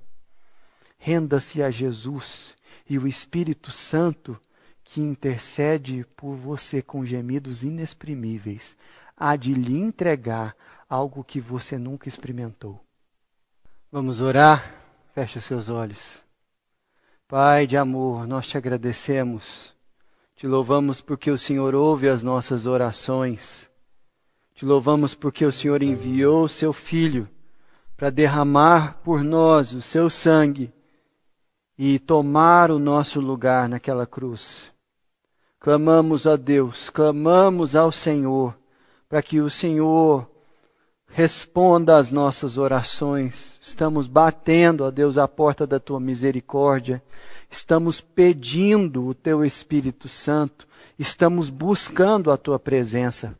Renda-se 0.98 1.62
a 1.62 1.70
Jesus 1.70 2.56
e 2.90 2.98
o 2.98 3.06
Espírito 3.06 3.72
Santo, 3.72 4.40
que 4.84 5.02
intercede 5.02 6.06
por 6.16 6.36
você 6.36 6.82
com 6.82 7.06
gemidos 7.06 7.64
inexprimíveis, 7.64 8.78
há 9.18 9.36
de 9.36 9.54
lhe 9.54 9.78
entregar 9.78 10.56
algo 10.90 11.24
que 11.24 11.42
você 11.42 11.78
nunca 11.78 12.08
experimentou. 12.08 12.80
Vamos 13.92 14.22
orar? 14.22 14.83
Feche 15.14 15.38
os 15.38 15.46
seus 15.46 15.70
olhos. 15.70 16.24
Pai 17.28 17.68
de 17.68 17.78
amor, 17.78 18.26
nós 18.26 18.48
te 18.48 18.58
agradecemos. 18.58 19.72
Te 20.36 20.48
louvamos 20.48 21.02
porque 21.02 21.30
o 21.30 21.38
Senhor 21.38 21.76
ouve 21.76 22.10
as 22.10 22.24
nossas 22.24 22.66
orações. 22.66 23.70
Te 24.56 24.66
louvamos 24.66 25.14
porque 25.14 25.46
o 25.46 25.52
Senhor 25.52 25.84
enviou 25.84 26.46
o 26.46 26.50
seu 26.50 26.74
Filho 26.74 27.30
para 27.96 28.10
derramar 28.10 29.02
por 29.04 29.24
nós 29.24 29.74
o 29.74 29.84
seu 29.84 30.10
sangue 30.10 30.74
e 31.78 32.00
tomar 32.00 32.72
o 32.72 32.80
nosso 32.80 33.20
lugar 33.22 33.70
naquela 33.70 34.08
cruz. 34.08 34.72
Clamamos 35.60 36.26
a 36.26 36.36
Deus, 36.36 36.90
clamamos 36.90 37.76
ao 37.76 37.92
Senhor, 37.92 38.58
para 39.08 39.22
que 39.22 39.40
o 39.40 39.50
Senhor 39.50 40.28
responda 41.14 41.96
às 41.96 42.10
nossas 42.10 42.58
orações. 42.58 43.58
Estamos 43.62 44.08
batendo, 44.08 44.84
ó 44.84 44.90
Deus, 44.90 45.18
a 45.18 45.28
porta 45.28 45.66
da 45.66 45.80
tua 45.80 46.00
misericórdia. 46.00 47.02
Estamos 47.50 48.02
pedindo 48.02 49.06
o 49.06 49.14
teu 49.14 49.46
Espírito 49.46 50.10
Santo. 50.10 50.68
Estamos 50.98 51.52
buscando 51.52 52.32
a 52.32 52.38
tua 52.38 52.58
presença. 52.58 53.38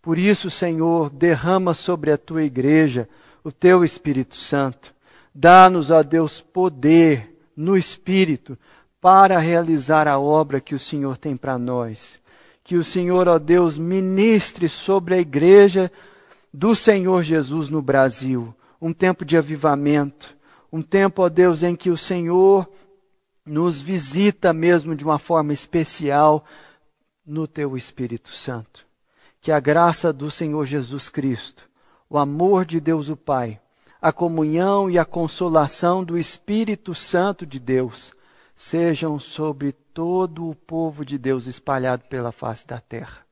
Por 0.00 0.18
isso, 0.18 0.50
Senhor, 0.50 1.10
derrama 1.10 1.74
sobre 1.74 2.10
a 2.10 2.16
tua 2.16 2.42
igreja 2.42 3.06
o 3.44 3.52
teu 3.52 3.84
Espírito 3.84 4.36
Santo. 4.36 4.94
Dá-nos, 5.34 5.90
ó 5.90 6.02
Deus, 6.02 6.40
poder 6.40 7.36
no 7.54 7.76
Espírito, 7.76 8.58
para 8.98 9.38
realizar 9.38 10.08
a 10.08 10.18
obra 10.18 10.58
que 10.58 10.74
o 10.74 10.78
Senhor 10.78 11.18
tem 11.18 11.36
para 11.36 11.58
nós. 11.58 12.18
Que 12.64 12.76
o 12.76 12.84
Senhor, 12.84 13.28
ó 13.28 13.38
Deus, 13.38 13.76
ministre 13.76 14.70
sobre 14.70 15.14
a 15.16 15.18
igreja 15.18 15.92
do 16.52 16.74
Senhor 16.74 17.22
Jesus 17.22 17.68
no 17.68 17.80
Brasil. 17.80 18.54
Um 18.80 18.92
tempo 18.92 19.24
de 19.24 19.36
avivamento. 19.36 20.36
Um 20.72 20.82
tempo, 20.82 21.22
ó 21.22 21.28
Deus, 21.28 21.62
em 21.62 21.74
que 21.74 21.90
o 21.90 21.96
Senhor 21.96 22.68
nos 23.44 23.80
visita 23.80 24.52
mesmo 24.52 24.94
de 24.94 25.04
uma 25.04 25.18
forma 25.18 25.52
especial 25.52 26.44
no 27.26 27.46
teu 27.46 27.76
Espírito 27.76 28.30
Santo. 28.30 28.86
Que 29.40 29.50
a 29.50 29.58
graça 29.58 30.12
do 30.12 30.30
Senhor 30.30 30.66
Jesus 30.66 31.08
Cristo, 31.08 31.68
o 32.08 32.18
amor 32.18 32.64
de 32.64 32.78
Deus 32.80 33.08
o 33.08 33.16
Pai, 33.16 33.60
a 34.00 34.12
comunhão 34.12 34.90
e 34.90 34.98
a 34.98 35.04
consolação 35.04 36.04
do 36.04 36.16
Espírito 36.16 36.94
Santo 36.94 37.44
de 37.44 37.58
Deus 37.58 38.12
sejam 38.54 39.18
sobre 39.18 39.72
todo 39.72 40.48
o 40.48 40.54
povo 40.54 41.04
de 41.04 41.16
Deus 41.16 41.46
espalhado 41.46 42.04
pela 42.04 42.30
face 42.30 42.66
da 42.66 42.80
terra. 42.80 43.24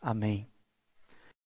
Amém. 0.00 0.53